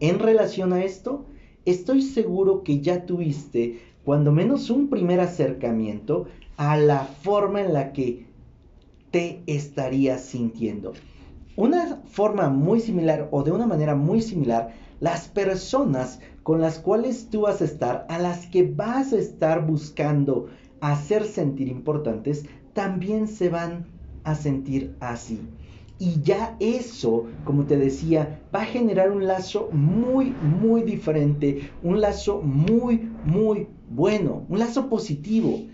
en 0.00 0.18
relación 0.18 0.72
a 0.72 0.84
esto? 0.84 1.26
Estoy 1.64 2.02
seguro 2.02 2.62
que 2.62 2.80
ya 2.80 3.04
tuviste 3.04 3.80
cuando 4.04 4.32
menos 4.32 4.70
un 4.70 4.88
primer 4.88 5.20
acercamiento 5.20 6.26
a 6.56 6.76
la 6.76 7.04
forma 7.04 7.60
en 7.60 7.72
la 7.72 7.92
que 7.92 8.26
te 9.10 9.42
estarías 9.46 10.22
sintiendo. 10.22 10.92
Una 11.56 12.00
forma 12.06 12.48
muy 12.48 12.80
similar 12.80 13.28
o 13.30 13.42
de 13.42 13.52
una 13.52 13.66
manera 13.66 13.94
muy 13.94 14.22
similar, 14.22 14.72
las 15.00 15.28
personas 15.28 16.20
con 16.42 16.60
las 16.60 16.78
cuales 16.78 17.28
tú 17.28 17.42
vas 17.42 17.60
a 17.60 17.64
estar, 17.64 18.06
a 18.08 18.18
las 18.18 18.46
que 18.46 18.62
vas 18.62 19.12
a 19.12 19.18
estar 19.18 19.66
buscando 19.66 20.48
hacer 20.80 21.24
sentir 21.24 21.68
importantes, 21.68 22.46
también 22.72 23.28
se 23.28 23.50
van 23.50 23.86
a 24.24 24.34
sentir 24.34 24.96
así. 25.00 25.40
Y 26.00 26.20
ya 26.22 26.56
eso, 26.60 27.28
como 27.44 27.66
te 27.66 27.76
decía, 27.76 28.42
va 28.54 28.62
a 28.62 28.66
generar 28.66 29.12
un 29.12 29.26
lazo 29.28 29.68
muy, 29.72 30.32
muy 30.40 30.82
diferente, 30.82 31.70
un 31.82 32.00
lazo 32.00 32.42
muy, 32.42 33.12
muy 33.22 33.68
bueno, 33.88 34.46
un 34.48 34.58
lazo 34.58 34.88
positivo. 34.88 35.68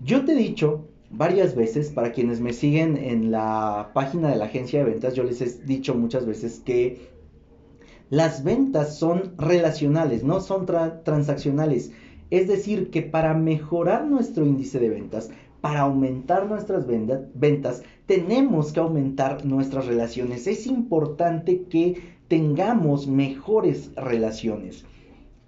Yo 0.00 0.24
te 0.24 0.32
he 0.32 0.36
dicho 0.36 0.88
varias 1.10 1.54
veces, 1.54 1.90
para 1.90 2.12
quienes 2.12 2.40
me 2.40 2.52
siguen 2.52 2.96
en 2.98 3.30
la 3.30 3.92
página 3.94 4.28
de 4.30 4.36
la 4.36 4.46
agencia 4.46 4.80
de 4.80 4.90
ventas, 4.90 5.14
yo 5.14 5.24
les 5.24 5.40
he 5.40 5.64
dicho 5.64 5.94
muchas 5.94 6.26
veces 6.26 6.60
que 6.60 7.10
Las 8.10 8.44
ventas 8.44 8.98
son 8.98 9.34
relacionales, 9.38 10.22
no 10.22 10.40
son 10.40 10.66
transaccionales. 10.66 11.92
Es 12.30 12.46
decir, 12.48 12.90
que 12.90 13.02
para 13.02 13.34
mejorar 13.34 14.06
nuestro 14.06 14.46
índice 14.46 14.78
de 14.78 14.90
ventas, 14.90 15.30
para 15.62 15.80
aumentar 15.80 16.46
nuestras 16.46 16.86
ventas, 16.86 17.82
tenemos 18.06 18.72
que 18.72 18.80
aumentar 18.80 19.46
nuestras 19.46 19.86
relaciones. 19.86 20.46
Es 20.46 20.66
importante 20.66 21.62
que 21.70 22.16
tengamos 22.28 23.06
mejores 23.06 23.94
relaciones. 23.94 24.84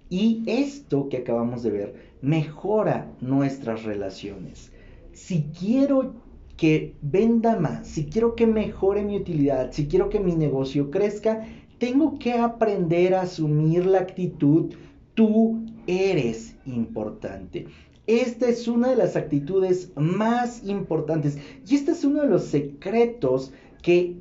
Y 0.09 0.41
esto 0.47 1.09
que 1.09 1.17
acabamos 1.17 1.61
de 1.63 1.71
ver 1.71 1.95
mejora 2.21 3.11
nuestras 3.21 3.83
relaciones. 3.83 4.71
Si 5.11 5.43
quiero 5.59 6.13
que 6.55 6.95
venda 7.01 7.59
más, 7.59 7.85
si 7.85 8.05
quiero 8.05 8.35
que 8.35 8.47
mejore 8.47 9.03
mi 9.03 9.17
utilidad, 9.17 9.73
si 9.73 9.87
quiero 9.87 10.09
que 10.09 10.21
mi 10.21 10.35
negocio 10.35 10.89
crezca, 10.91 11.45
tengo 11.77 12.17
que 12.19 12.33
aprender 12.33 13.15
a 13.15 13.23
asumir 13.23 13.85
la 13.85 13.99
actitud 13.99 14.73
tú 15.13 15.65
eres 15.87 16.55
importante. 16.65 17.67
Esta 18.07 18.47
es 18.47 18.67
una 18.67 18.89
de 18.89 18.97
las 18.97 19.15
actitudes 19.15 19.91
más 19.95 20.63
importantes 20.63 21.37
y 21.67 21.75
este 21.75 21.91
es 21.91 22.03
uno 22.03 22.21
de 22.21 22.27
los 22.27 22.43
secretos 22.45 23.51
que 23.81 24.17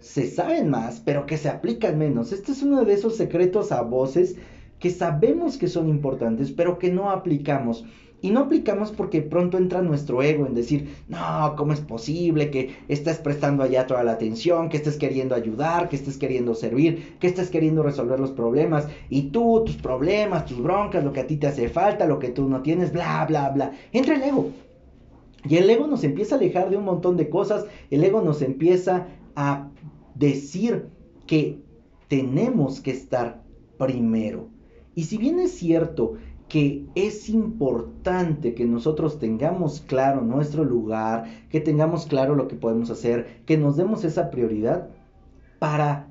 se 0.00 0.26
saben 0.26 0.70
más, 0.70 1.00
pero 1.00 1.26
que 1.26 1.36
se 1.36 1.48
aplican 1.48 1.98
menos. 1.98 2.32
Este 2.32 2.52
es 2.52 2.62
uno 2.62 2.84
de 2.84 2.94
esos 2.94 3.16
secretos 3.16 3.70
a 3.70 3.82
voces 3.82 4.36
que 4.78 4.90
sabemos 4.90 5.58
que 5.58 5.68
son 5.68 5.88
importantes, 5.88 6.50
pero 6.50 6.78
que 6.78 6.90
no 6.90 7.10
aplicamos. 7.10 7.84
Y 8.22 8.30
no 8.30 8.40
aplicamos 8.40 8.92
porque 8.92 9.20
pronto 9.20 9.58
entra 9.58 9.82
nuestro 9.82 10.22
ego 10.22 10.46
en 10.46 10.54
decir, 10.54 10.94
no, 11.08 11.54
¿cómo 11.56 11.72
es 11.72 11.80
posible 11.80 12.52
que 12.52 12.76
estés 12.86 13.18
prestando 13.18 13.64
allá 13.64 13.88
toda 13.88 14.04
la 14.04 14.12
atención, 14.12 14.68
que 14.68 14.76
estés 14.76 14.96
queriendo 14.96 15.34
ayudar, 15.34 15.88
que 15.88 15.96
estés 15.96 16.16
queriendo 16.16 16.54
servir, 16.54 17.16
que 17.18 17.26
estés 17.26 17.50
queriendo 17.50 17.82
resolver 17.82 18.20
los 18.20 18.30
problemas? 18.30 18.86
Y 19.10 19.30
tú, 19.30 19.64
tus 19.66 19.76
problemas, 19.76 20.46
tus 20.46 20.62
broncas, 20.62 21.02
lo 21.02 21.12
que 21.12 21.20
a 21.20 21.26
ti 21.26 21.36
te 21.36 21.48
hace 21.48 21.68
falta, 21.68 22.06
lo 22.06 22.20
que 22.20 22.28
tú 22.28 22.48
no 22.48 22.62
tienes, 22.62 22.92
bla, 22.92 23.26
bla, 23.26 23.50
bla. 23.50 23.72
Entra 23.90 24.14
el 24.14 24.22
ego. 24.22 24.50
Y 25.44 25.56
el 25.56 25.68
ego 25.68 25.88
nos 25.88 26.04
empieza 26.04 26.36
a 26.36 26.38
alejar 26.38 26.70
de 26.70 26.76
un 26.76 26.84
montón 26.84 27.16
de 27.16 27.28
cosas. 27.28 27.66
El 27.90 28.04
ego 28.04 28.22
nos 28.22 28.40
empieza 28.40 29.08
a 29.34 29.68
decir 30.14 30.86
que 31.26 31.58
tenemos 32.06 32.80
que 32.80 32.92
estar 32.92 33.42
primero. 33.78 34.48
Y 34.94 35.04
si 35.04 35.16
bien 35.18 35.40
es 35.40 35.52
cierto 35.52 36.14
que 36.52 36.84
es 36.94 37.30
importante 37.30 38.52
que 38.52 38.66
nosotros 38.66 39.18
tengamos 39.18 39.80
claro 39.80 40.20
nuestro 40.20 40.64
lugar, 40.64 41.24
que 41.48 41.62
tengamos 41.62 42.04
claro 42.04 42.34
lo 42.34 42.46
que 42.46 42.56
podemos 42.56 42.90
hacer, 42.90 43.40
que 43.46 43.56
nos 43.56 43.78
demos 43.78 44.04
esa 44.04 44.30
prioridad 44.30 44.90
para 45.58 46.08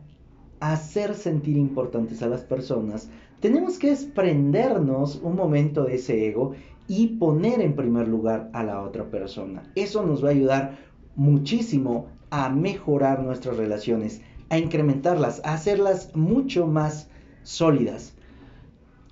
hacer 0.60 1.14
sentir 1.14 1.58
importantes 1.58 2.24
a 2.24 2.28
las 2.28 2.42
personas, 2.42 3.08
tenemos 3.40 3.78
que 3.78 3.92
desprendernos 3.92 5.22
un 5.22 5.36
momento 5.36 5.84
de 5.84 5.94
ese 5.94 6.30
ego 6.30 6.54
y 6.88 7.20
poner 7.20 7.62
en 7.62 7.76
primer 7.76 8.08
lugar 8.08 8.50
a 8.54 8.64
la 8.64 8.82
otra 8.82 9.12
persona. 9.12 9.62
Eso 9.76 10.04
nos 10.04 10.24
va 10.24 10.30
a 10.30 10.32
ayudar 10.32 10.80
muchísimo 11.16 12.08
a 12.32 12.50
mejorar 12.50 13.22
nuestras 13.22 13.58
relaciones, 13.58 14.22
a 14.50 14.58
incrementarlas, 14.58 15.40
a 15.46 15.54
hacerlas 15.54 16.16
mucho 16.16 16.66
más 16.66 17.12
sólidas. 17.44 18.16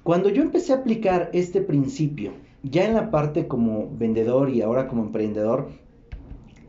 Cuando 0.03 0.29
yo 0.29 0.41
empecé 0.41 0.71
a 0.71 0.77
aplicar 0.77 1.29
este 1.33 1.61
principio, 1.61 2.31
ya 2.63 2.85
en 2.85 2.93
la 2.93 3.11
parte 3.11 3.47
como 3.47 3.89
vendedor 3.97 4.49
y 4.49 4.61
ahora 4.61 4.87
como 4.87 5.03
emprendedor, 5.03 5.69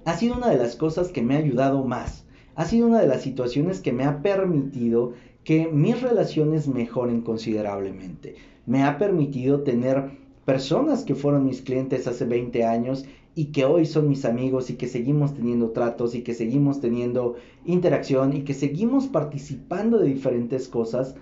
ha 0.04 0.16
sido 0.16 0.36
una 0.36 0.50
de 0.50 0.58
las 0.58 0.74
cosas 0.74 1.08
que 1.08 1.22
me 1.22 1.36
ha 1.36 1.38
ayudado 1.38 1.84
más. 1.84 2.26
Ha 2.56 2.64
sido 2.64 2.88
una 2.88 3.00
de 3.00 3.06
las 3.06 3.22
situaciones 3.22 3.80
que 3.80 3.92
me 3.92 4.04
ha 4.04 4.20
permitido 4.20 5.12
que 5.44 5.68
mis 5.68 6.02
relaciones 6.02 6.66
mejoren 6.66 7.22
considerablemente. 7.22 8.34
Me 8.66 8.82
ha 8.82 8.98
permitido 8.98 9.60
tener 9.62 10.10
personas 10.44 11.04
que 11.04 11.14
fueron 11.14 11.46
mis 11.46 11.62
clientes 11.62 12.08
hace 12.08 12.24
20 12.24 12.64
años 12.64 13.04
y 13.36 13.46
que 13.46 13.64
hoy 13.64 13.86
son 13.86 14.08
mis 14.08 14.24
amigos 14.24 14.70
y 14.70 14.74
que 14.74 14.88
seguimos 14.88 15.34
teniendo 15.34 15.70
tratos 15.70 16.16
y 16.16 16.22
que 16.22 16.34
seguimos 16.34 16.80
teniendo 16.80 17.36
interacción 17.64 18.36
y 18.36 18.42
que 18.42 18.54
seguimos 18.54 19.06
participando 19.06 19.98
de 19.98 20.08
diferentes 20.08 20.66
cosas 20.66 21.14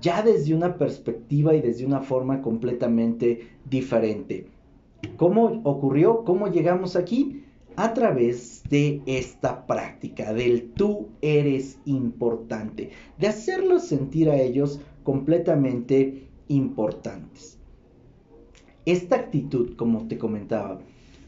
ya 0.00 0.22
desde 0.22 0.54
una 0.54 0.76
perspectiva 0.76 1.54
y 1.54 1.60
desde 1.60 1.86
una 1.86 2.00
forma 2.00 2.42
completamente 2.42 3.48
diferente. 3.68 4.46
¿Cómo 5.16 5.60
ocurrió? 5.64 6.24
¿Cómo 6.24 6.48
llegamos 6.48 6.96
aquí? 6.96 7.44
A 7.76 7.94
través 7.94 8.62
de 8.68 9.00
esta 9.06 9.66
práctica 9.66 10.32
del 10.32 10.72
tú 10.72 11.08
eres 11.22 11.78
importante, 11.84 12.90
de 13.18 13.26
hacerlos 13.28 13.84
sentir 13.84 14.28
a 14.28 14.36
ellos 14.36 14.80
completamente 15.02 16.28
importantes. 16.48 17.58
Esta 18.86 19.16
actitud, 19.16 19.76
como 19.76 20.08
te 20.08 20.18
comentaba, 20.18 20.80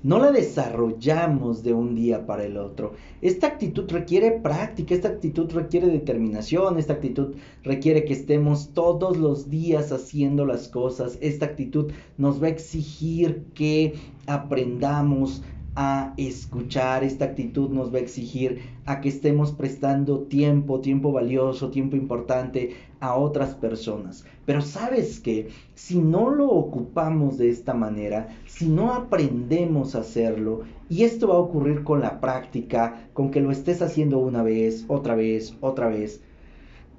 no 0.03 0.19
la 0.19 0.33
desarrollamos 0.33 1.62
de 1.62 1.73
un 1.73 1.95
día 1.95 2.27
para 2.27 2.45
el 2.45 2.57
otro. 2.57 2.95
Esta 3.21 3.47
actitud 3.47 3.91
requiere 3.91 4.33
práctica, 4.33 4.95
esta 4.95 5.09
actitud 5.09 5.51
requiere 5.53 5.87
determinación, 5.88 6.79
esta 6.79 6.95
actitud 6.95 7.35
requiere 7.62 8.05
que 8.05 8.12
estemos 8.12 8.71
todos 8.75 9.17
los 9.17 9.49
días 9.49 9.93
haciendo 9.93 10.45
las 10.45 10.69
cosas. 10.69 11.19
Esta 11.21 11.47
actitud 11.47 11.93
nos 12.19 12.43
va 12.43 12.47
a 12.47 12.51
exigir 12.51 13.45
que 13.55 13.95
aprendamos 14.27 15.43
a 15.75 16.13
escuchar, 16.17 17.03
esta 17.03 17.25
actitud 17.25 17.71
nos 17.71 17.93
va 17.93 17.99
a 17.99 18.03
exigir 18.03 18.61
a 18.85 19.01
que 19.01 19.09
estemos 19.09 19.53
prestando 19.53 20.21
tiempo, 20.21 20.81
tiempo 20.81 21.13
valioso, 21.13 21.71
tiempo 21.71 21.97
importante 21.97 22.77
a 23.01 23.15
otras 23.15 23.55
personas. 23.55 24.25
Pero 24.45 24.61
sabes 24.61 25.21
que 25.21 25.49
si 25.75 25.99
no 25.99 26.31
lo 26.31 26.49
ocupamos 26.49 27.39
de 27.39 27.49
esta 27.49 27.75
manera, 27.75 28.29
si 28.47 28.69
no 28.69 28.93
aprendemos 28.93 29.95
a 29.95 30.01
hacerlo, 30.01 30.63
y 30.89 31.05
esto 31.05 31.29
va 31.29 31.37
a 31.37 31.39
ocurrir 31.39 31.85
con 31.85 32.01
la 32.01 32.21
práctica, 32.21 33.09
con 33.15 33.31
que 33.31 33.41
lo 33.41 33.51
estés 33.51 33.81
haciendo 33.81 34.19
una 34.19 34.43
vez, 34.43 34.85
otra 34.89 35.15
vez, 35.15 35.57
otra 35.61 35.89
vez, 35.89 36.21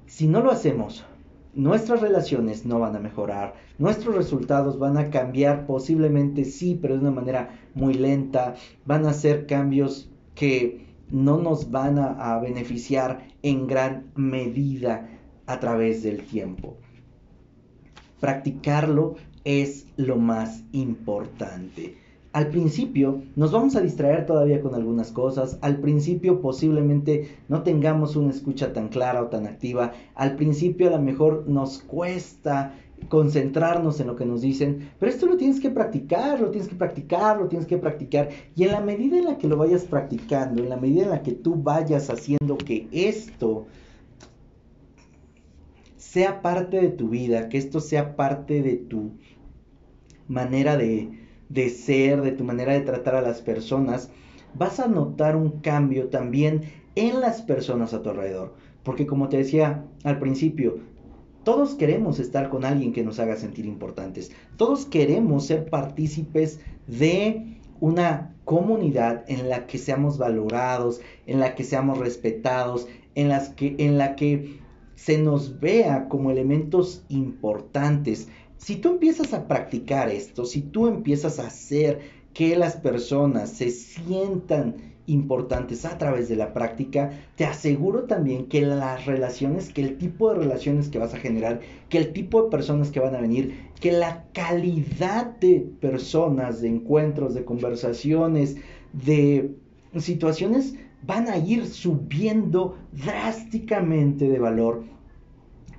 si 0.06 0.26
no 0.26 0.42
lo 0.42 0.50
hacemos, 0.50 1.04
nuestras 1.56 2.00
relaciones 2.00 2.64
no 2.64 2.80
van 2.80 2.96
a 2.96 3.00
mejorar, 3.00 3.54
nuestros 3.78 4.14
resultados 4.14 4.78
van 4.78 4.96
a 4.96 5.10
cambiar 5.10 5.66
posiblemente 5.66 6.44
sí, 6.44 6.78
pero 6.80 6.94
de 6.94 7.00
una 7.00 7.10
manera 7.10 7.60
muy 7.74 7.94
lenta, 7.94 8.54
van 8.84 9.06
a 9.06 9.12
ser 9.12 9.46
cambios 9.46 10.10
que 10.34 10.84
no 11.10 11.38
nos 11.38 11.70
van 11.70 11.98
a, 11.98 12.38
beneficiar 12.38 13.28
en 13.42 13.66
gran 13.66 14.10
medida 14.14 15.08
a 15.46 15.60
través 15.60 16.02
del 16.02 16.24
tiempo. 16.24 16.76
Practicarlo 18.20 19.16
es 19.44 19.86
lo 19.96 20.16
más 20.16 20.64
importante. 20.72 22.03
Al 22.34 22.48
principio 22.48 23.22
nos 23.36 23.52
vamos 23.52 23.76
a 23.76 23.80
distraer 23.80 24.26
todavía 24.26 24.60
con 24.60 24.74
algunas 24.74 25.12
cosas. 25.12 25.56
Al 25.60 25.78
principio 25.78 26.40
posiblemente 26.40 27.28
no 27.48 27.62
tengamos 27.62 28.16
una 28.16 28.30
escucha 28.30 28.72
tan 28.72 28.88
clara 28.88 29.22
o 29.22 29.28
tan 29.28 29.46
activa. 29.46 29.92
Al 30.16 30.34
principio 30.34 30.88
a 30.88 30.90
lo 30.90 31.00
mejor 31.00 31.44
nos 31.46 31.78
cuesta 31.78 32.74
concentrarnos 33.08 34.00
en 34.00 34.08
lo 34.08 34.16
que 34.16 34.26
nos 34.26 34.40
dicen, 34.40 34.90
pero 34.98 35.12
esto 35.12 35.26
lo 35.26 35.36
tienes 35.36 35.60
que 35.60 35.70
practicar, 35.70 36.40
lo 36.40 36.50
tienes 36.50 36.68
que 36.68 36.74
practicar, 36.74 37.38
lo 37.38 37.46
tienes 37.46 37.68
que 37.68 37.78
practicar. 37.78 38.30
Y 38.56 38.64
en 38.64 38.72
la 38.72 38.80
medida 38.80 39.16
en 39.16 39.26
la 39.26 39.38
que 39.38 39.46
lo 39.46 39.56
vayas 39.56 39.84
practicando, 39.84 40.60
en 40.60 40.70
la 40.70 40.76
medida 40.76 41.04
en 41.04 41.10
la 41.10 41.22
que 41.22 41.32
tú 41.32 41.54
vayas 41.54 42.10
haciendo 42.10 42.58
que 42.58 42.88
esto 42.90 43.66
sea 45.96 46.42
parte 46.42 46.80
de 46.80 46.88
tu 46.88 47.10
vida, 47.10 47.48
que 47.48 47.58
esto 47.58 47.78
sea 47.78 48.16
parte 48.16 48.60
de 48.60 48.74
tu 48.74 49.12
manera 50.26 50.76
de, 50.76 51.23
de 51.54 51.70
ser, 51.70 52.20
de 52.20 52.32
tu 52.32 52.44
manera 52.44 52.72
de 52.72 52.80
tratar 52.80 53.14
a 53.14 53.22
las 53.22 53.40
personas, 53.40 54.10
vas 54.54 54.80
a 54.80 54.88
notar 54.88 55.36
un 55.36 55.60
cambio 55.60 56.08
también 56.08 56.62
en 56.96 57.20
las 57.20 57.42
personas 57.42 57.94
a 57.94 58.02
tu 58.02 58.10
alrededor. 58.10 58.54
Porque 58.82 59.06
como 59.06 59.28
te 59.28 59.38
decía 59.38 59.84
al 60.02 60.18
principio, 60.18 60.78
todos 61.44 61.74
queremos 61.74 62.18
estar 62.18 62.48
con 62.48 62.64
alguien 62.64 62.92
que 62.92 63.04
nos 63.04 63.20
haga 63.20 63.36
sentir 63.36 63.66
importantes. 63.66 64.32
Todos 64.56 64.84
queremos 64.86 65.46
ser 65.46 65.70
partícipes 65.70 66.60
de 66.86 67.58
una 67.80 68.34
comunidad 68.44 69.24
en 69.28 69.48
la 69.48 69.66
que 69.66 69.78
seamos 69.78 70.18
valorados, 70.18 71.00
en 71.26 71.40
la 71.40 71.54
que 71.54 71.64
seamos 71.64 71.98
respetados, 71.98 72.88
en, 73.14 73.28
las 73.28 73.50
que, 73.50 73.76
en 73.78 73.98
la 73.98 74.16
que 74.16 74.58
se 74.94 75.18
nos 75.18 75.60
vea 75.60 76.08
como 76.08 76.30
elementos 76.30 77.04
importantes, 77.08 78.28
si 78.64 78.76
tú 78.76 78.92
empiezas 78.92 79.34
a 79.34 79.46
practicar 79.46 80.08
esto, 80.08 80.46
si 80.46 80.62
tú 80.62 80.86
empiezas 80.86 81.38
a 81.38 81.48
hacer 81.48 82.00
que 82.32 82.56
las 82.56 82.76
personas 82.76 83.50
se 83.50 83.68
sientan 83.68 84.76
importantes 85.06 85.84
a 85.84 85.98
través 85.98 86.30
de 86.30 86.36
la 86.36 86.54
práctica, 86.54 87.12
te 87.36 87.44
aseguro 87.44 88.04
también 88.04 88.46
que 88.46 88.62
las 88.62 89.04
relaciones, 89.04 89.70
que 89.70 89.82
el 89.82 89.98
tipo 89.98 90.32
de 90.32 90.38
relaciones 90.38 90.88
que 90.88 90.98
vas 90.98 91.12
a 91.12 91.18
generar, 91.18 91.60
que 91.90 91.98
el 91.98 92.14
tipo 92.14 92.42
de 92.42 92.48
personas 92.48 92.90
que 92.90 93.00
van 93.00 93.14
a 93.14 93.20
venir, 93.20 93.68
que 93.80 93.92
la 93.92 94.24
calidad 94.32 95.36
de 95.40 95.60
personas, 95.78 96.62
de 96.62 96.68
encuentros, 96.68 97.34
de 97.34 97.44
conversaciones, 97.44 98.56
de 98.94 99.50
situaciones 99.98 100.74
van 101.06 101.28
a 101.28 101.36
ir 101.36 101.66
subiendo 101.66 102.78
drásticamente 102.92 104.26
de 104.26 104.38
valor 104.38 104.93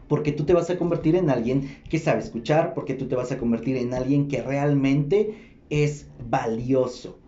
porque 0.07 0.31
tú 0.31 0.45
te 0.45 0.53
vas 0.53 0.69
a 0.69 0.77
convertir 0.77 1.15
en 1.15 1.29
alguien 1.29 1.77
que 1.89 1.99
sabe 1.99 2.19
escuchar, 2.19 2.73
porque 2.73 2.93
tú 2.93 3.07
te 3.07 3.15
vas 3.15 3.31
a 3.31 3.37
convertir 3.37 3.77
en 3.77 3.93
alguien 3.93 4.27
que 4.27 4.41
realmente 4.41 5.59
es 5.69 6.07
valioso. 6.29 7.19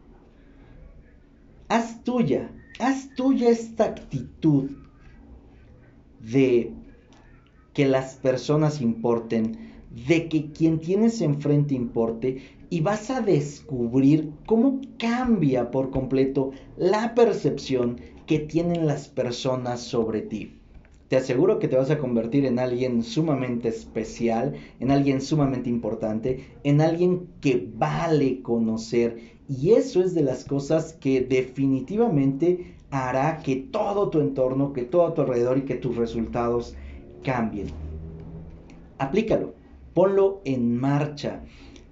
Haz 1.70 2.04
tuya, 2.04 2.52
haz 2.80 3.14
tuya 3.16 3.50
esta 3.50 3.86
actitud 3.86 4.72
de 6.20 6.74
que 7.74 7.86
las 7.86 8.16
personas 8.16 8.82
importen, 8.82 9.58
de 10.08 10.30
que 10.30 10.52
quien 10.52 10.80
tienes 10.80 11.22
enfrente 11.22 11.76
importe 11.76 12.42
y 12.70 12.82
vas 12.82 13.10
a 13.10 13.22
descubrir 13.22 14.32
cómo 14.46 14.82
cambia 14.98 15.72
por 15.72 15.90
completo 15.92 16.52
la 16.76 17.16
percepción 17.16 18.00
que 18.26 18.40
tienen 18.40 18.88
las 18.88 19.08
personas 19.08 19.82
sobre 19.82 20.22
ti. 20.22 20.57
Te 21.08 21.16
aseguro 21.16 21.58
que 21.60 21.70
te 21.70 21.78
vas 21.78 21.90
a 21.90 22.00
convertir 22.00 22.46
en 22.46 22.60
alguien 22.60 23.02
sumamente 23.02 23.70
especial, 23.70 24.56
en 24.82 24.92
alguien 24.92 25.22
sumamente 25.22 25.70
importante, 25.70 26.58
en 26.64 26.82
alguien 26.82 27.30
que 27.40 27.70
vale 27.76 28.42
conocer. 28.42 29.18
Y 29.48 29.72
eso 29.72 30.02
es 30.02 30.14
de 30.14 30.24
las 30.24 30.44
cosas 30.44 30.94
que 30.94 31.22
definitivamente 31.22 32.76
hará 32.92 33.38
que 33.38 33.56
todo 33.56 34.10
tu 34.10 34.20
entorno, 34.20 34.74
que 34.74 34.84
todo 34.84 35.14
tu 35.14 35.22
alrededor 35.22 35.60
y 35.60 35.62
que 35.62 35.76
tus 35.76 35.96
resultados 35.96 36.76
cambien. 37.24 37.68
Aplícalo, 38.98 39.54
ponlo 39.94 40.42
en 40.44 40.76
marcha. 40.76 41.44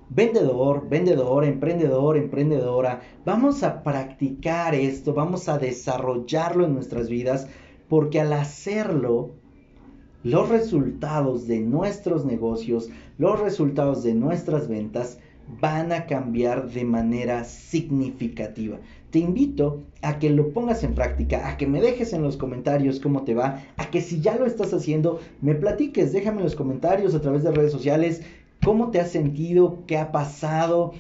Vendedor, 0.10 0.88
vendedor, 0.90 1.46
emprendedor, 1.46 2.18
emprendedora, 2.18 3.02
vamos 3.26 3.64
a 3.64 3.82
practicar 3.82 4.76
esto, 4.76 5.14
vamos 5.14 5.50
a 5.50 5.58
desarrollarlo 5.58 6.66
en 6.66 6.74
nuestras 6.74 7.10
vidas 7.10 7.48
porque 7.90 8.20
al 8.20 8.34
hacerlo, 8.34 9.32
los 10.24 10.50
resultados 10.50 11.48
de 11.48 11.60
nuestros 11.60 12.26
negocios, 12.26 12.90
los 13.18 13.40
resultados 13.40 14.04
de 14.04 14.16
nuestras 14.16 14.68
ventas 14.68 15.20
van 15.62 15.92
a 15.92 16.06
cambiar 16.08 16.72
de 16.72 16.84
manera 16.84 17.44
significativa. 17.44 18.80
Te 19.12 19.20
invito 19.20 19.84
a 20.02 20.18
que 20.18 20.30
lo 20.32 20.52
pongas 20.52 20.84
en 20.84 20.96
práctica, 20.96 21.48
a 21.48 21.58
que 21.58 21.68
me 21.68 21.80
dejes 21.80 22.14
en 22.14 22.24
los 22.24 22.38
comentarios 22.38 23.00
cómo 23.00 23.24
te 23.24 23.36
va, 23.36 23.62
a 23.78 23.90
que 23.92 24.02
si 24.02 24.20
ya 24.20 24.36
lo 24.36 24.46
estás 24.46 24.74
haciendo, 24.74 25.20
me 25.42 25.54
platiques, 25.54 26.12
déjame 26.12 26.38
en 26.38 26.46
los 26.46 26.56
comentarios 26.56 27.14
a 27.14 27.22
través 27.22 27.44
de 27.44 27.52
redes 27.52 27.72
sociales 27.72 28.24
cómo 28.64 28.90
te 28.90 29.00
has 29.00 29.12
sentido, 29.12 29.84
qué 29.86 29.98
ha 29.98 30.12
pasado, 30.12 30.94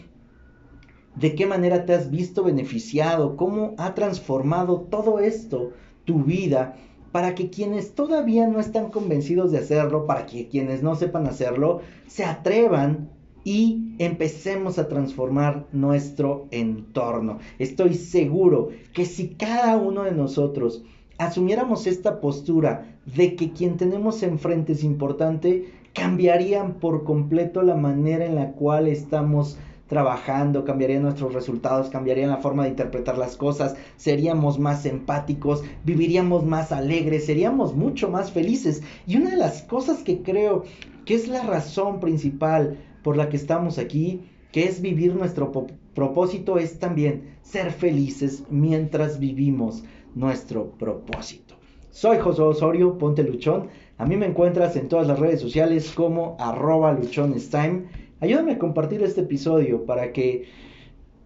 de 1.15 1.33
qué 1.33 1.47
manera 1.47 1.85
te 1.85 1.93
has 1.93 2.11
visto 2.11 2.43
beneficiado, 2.43 3.35
cómo 3.37 3.73
ha 3.77 3.95
transformado 3.95 4.81
todo 4.81 5.19
esto 5.19 5.71
tu 6.05 6.23
vida 6.23 6.75
para 7.11 7.33
que 7.33 7.49
quienes 7.49 7.95
todavía 7.95 8.47
no 8.47 8.59
están 8.59 8.91
convencidos 8.91 9.51
de 9.51 9.59
hacerlo, 9.59 10.05
para 10.05 10.25
que 10.25 10.47
quienes 10.47 10.83
no 10.83 10.95
sepan 10.95 11.27
hacerlo, 11.27 11.79
se 12.07 12.25
atrevan 12.25 13.09
y 13.45 13.93
empecemos 13.99 14.79
a 14.79 14.89
transformar 14.89 15.65
nuestro 15.71 16.47
entorno. 16.51 17.39
Estoy 17.59 17.93
seguro 17.93 18.69
que 18.91 19.05
si 19.05 19.29
cada 19.29 19.77
uno 19.77 20.03
de 20.03 20.11
nosotros 20.11 20.83
asumiéramos 21.17 21.87
esta 21.87 22.19
postura 22.19 22.97
de 23.05 23.35
que 23.35 23.51
quien 23.51 23.77
tenemos 23.77 24.21
enfrente 24.23 24.73
es 24.73 24.83
importante, 24.83 25.71
cambiarían 25.93 26.73
por 26.73 27.05
completo 27.05 27.61
la 27.61 27.75
manera 27.75 28.25
en 28.25 28.35
la 28.35 28.51
cual 28.51 28.87
estamos 28.87 29.57
trabajando, 29.87 30.65
cambiaría 30.65 30.99
nuestros 30.99 31.33
resultados, 31.33 31.89
cambiaría 31.89 32.27
la 32.27 32.37
forma 32.37 32.63
de 32.63 32.69
interpretar 32.69 33.17
las 33.17 33.37
cosas, 33.37 33.75
seríamos 33.97 34.57
más 34.57 34.85
empáticos, 34.85 35.63
viviríamos 35.83 36.45
más 36.45 36.71
alegres, 36.71 37.25
seríamos 37.25 37.75
mucho 37.75 38.09
más 38.09 38.31
felices. 38.31 38.81
Y 39.05 39.17
una 39.17 39.31
de 39.31 39.37
las 39.37 39.61
cosas 39.63 40.03
que 40.03 40.21
creo 40.21 40.63
que 41.05 41.13
es 41.13 41.27
la 41.27 41.43
razón 41.43 41.99
principal 41.99 42.77
por 43.03 43.15
la 43.15 43.29
que 43.29 43.37
estamos 43.37 43.77
aquí, 43.77 44.21
que 44.51 44.65
es 44.65 44.81
vivir 44.81 45.13
nuestro 45.13 45.51
propósito, 45.93 46.57
es 46.57 46.79
también 46.79 47.35
ser 47.43 47.71
felices 47.71 48.43
mientras 48.49 49.19
vivimos 49.19 49.83
nuestro 50.15 50.71
propósito. 50.71 51.55
Soy 51.91 52.17
José 52.17 52.41
Osorio, 52.41 52.97
ponte 52.97 53.23
luchón. 53.23 53.67
A 53.97 54.05
mí 54.05 54.17
me 54.17 54.25
encuentras 54.25 54.75
en 54.75 54.89
todas 54.89 55.07
las 55.07 55.19
redes 55.19 55.39
sociales 55.39 55.93
como 55.95 56.35
arroba 56.39 56.91
luchonestime 56.91 57.85
Ayúdame 58.21 58.53
a 58.53 58.59
compartir 58.59 59.03
este 59.03 59.21
episodio 59.21 59.85
para 59.85 60.13
que 60.13 60.45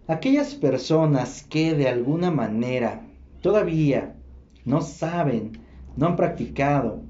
aquellas 0.08 0.56
personas 0.56 1.44
que 1.48 1.74
de 1.74 1.88
alguna 1.88 2.32
manera 2.32 3.06
todavía 3.42 4.16
no 4.64 4.80
saben, 4.80 5.52
no 5.96 6.06
han 6.06 6.16
practicado 6.16 7.02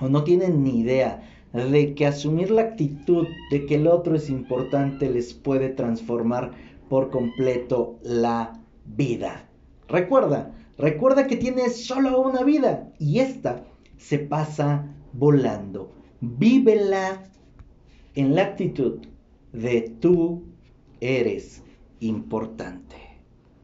o 0.00 0.08
no 0.08 0.24
tienen 0.24 0.64
ni 0.64 0.80
idea 0.80 1.22
de 1.52 1.94
que 1.94 2.06
asumir 2.06 2.50
la 2.50 2.62
actitud 2.62 3.28
de 3.52 3.66
que 3.66 3.76
el 3.76 3.86
otro 3.86 4.16
es 4.16 4.28
importante 4.30 5.08
les 5.08 5.32
puede 5.32 5.68
transformar 5.68 6.50
por 6.88 7.10
completo 7.10 8.00
la 8.02 8.60
vida. 8.84 9.48
Recuerda, 9.86 10.52
recuerda 10.76 11.28
que 11.28 11.36
tienes 11.36 11.86
solo 11.86 12.20
una 12.20 12.42
vida 12.42 12.90
y 12.98 13.20
esta 13.20 13.64
se 13.96 14.18
pasa 14.18 14.86
volando. 15.12 15.92
Vívela 16.20 17.22
en 18.18 18.34
la 18.34 18.42
actitud 18.42 18.98
de 19.52 19.94
tú 20.00 20.42
eres 21.00 21.62
importante. 22.00 22.96